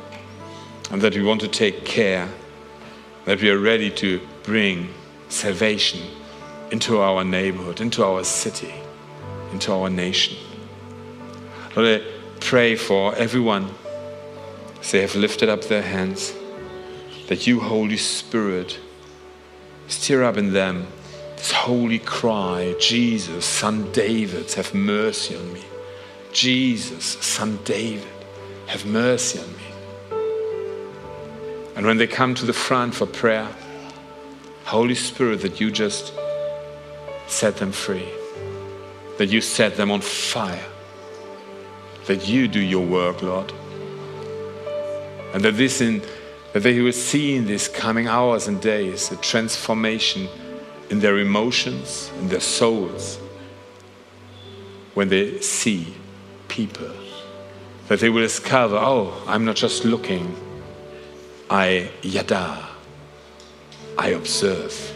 and 0.91 1.01
that 1.01 1.15
we 1.15 1.23
want 1.23 1.41
to 1.41 1.47
take 1.47 1.85
care, 1.85 2.29
that 3.25 3.41
we 3.41 3.49
are 3.49 3.59
ready 3.59 3.89
to 3.89 4.19
bring 4.43 4.89
salvation 5.29 6.01
into 6.71 6.99
our 6.99 7.23
neighborhood, 7.23 7.81
into 7.81 8.03
our 8.03 8.23
city, 8.23 8.73
into 9.51 9.71
our 9.71 9.89
nation. 9.89 10.37
Lord, 11.75 12.03
pray 12.39 12.75
for 12.75 13.15
everyone 13.15 13.69
as 14.79 14.91
they 14.91 15.01
have 15.01 15.15
lifted 15.15 15.49
up 15.49 15.63
their 15.63 15.81
hands 15.81 16.33
that 17.27 17.47
you, 17.47 17.59
Holy 17.59 17.97
Spirit, 17.97 18.79
stir 19.87 20.23
up 20.23 20.37
in 20.37 20.53
them 20.53 20.87
this 21.35 21.51
holy 21.51 21.99
cry 21.99 22.75
Jesus, 22.79 23.45
Son 23.45 23.91
David, 23.91 24.51
have 24.53 24.73
mercy 24.73 25.35
on 25.35 25.53
me. 25.53 25.63
Jesus, 26.31 27.05
Son 27.05 27.59
David, 27.63 28.07
have 28.67 28.85
mercy 28.85 29.39
on 29.39 29.47
me. 29.47 30.19
And 31.75 31.85
when 31.85 31.97
they 31.97 32.07
come 32.07 32.33
to 32.35 32.45
the 32.45 32.53
front 32.53 32.95
for 32.95 33.05
prayer, 33.05 33.47
Holy 34.65 34.95
Spirit, 34.95 35.41
that 35.41 35.59
you 35.59 35.71
just 35.71 36.13
set 37.27 37.57
them 37.57 37.71
free, 37.71 38.07
that 39.17 39.27
you 39.27 39.41
set 39.41 39.75
them 39.77 39.91
on 39.91 40.01
fire 40.01 40.65
that 42.05 42.27
you 42.27 42.47
do 42.47 42.59
your 42.59 42.85
work, 42.85 43.21
Lord. 43.21 43.51
And 45.33 45.43
that 45.43 45.57
this 45.57 45.81
in 45.81 46.01
that 46.55 46.63
they 46.63 46.79
will 46.79 46.93
see 46.93 47.35
in 47.35 47.45
these 47.47 47.67
coming 47.67 48.07
hours 48.07 48.47
and 48.47 48.61
days 48.61 49.11
a 49.11 49.17
transformation 49.17 50.29
in 50.89 51.01
their 51.01 51.17
emotions, 51.17 52.09
in 52.19 52.29
their 52.29 52.39
souls, 52.39 53.19
when 54.93 55.09
they 55.09 55.37
see 55.41 55.93
people. 56.47 56.89
That 57.89 57.99
they 57.99 58.07
will 58.07 58.21
discover, 58.21 58.77
oh, 58.77 59.21
I'm 59.27 59.43
not 59.43 59.57
just 59.57 59.83
looking, 59.83 60.33
I 61.49 61.91
yada, 62.01 62.65
I 63.97 64.11
observe. 64.11 64.94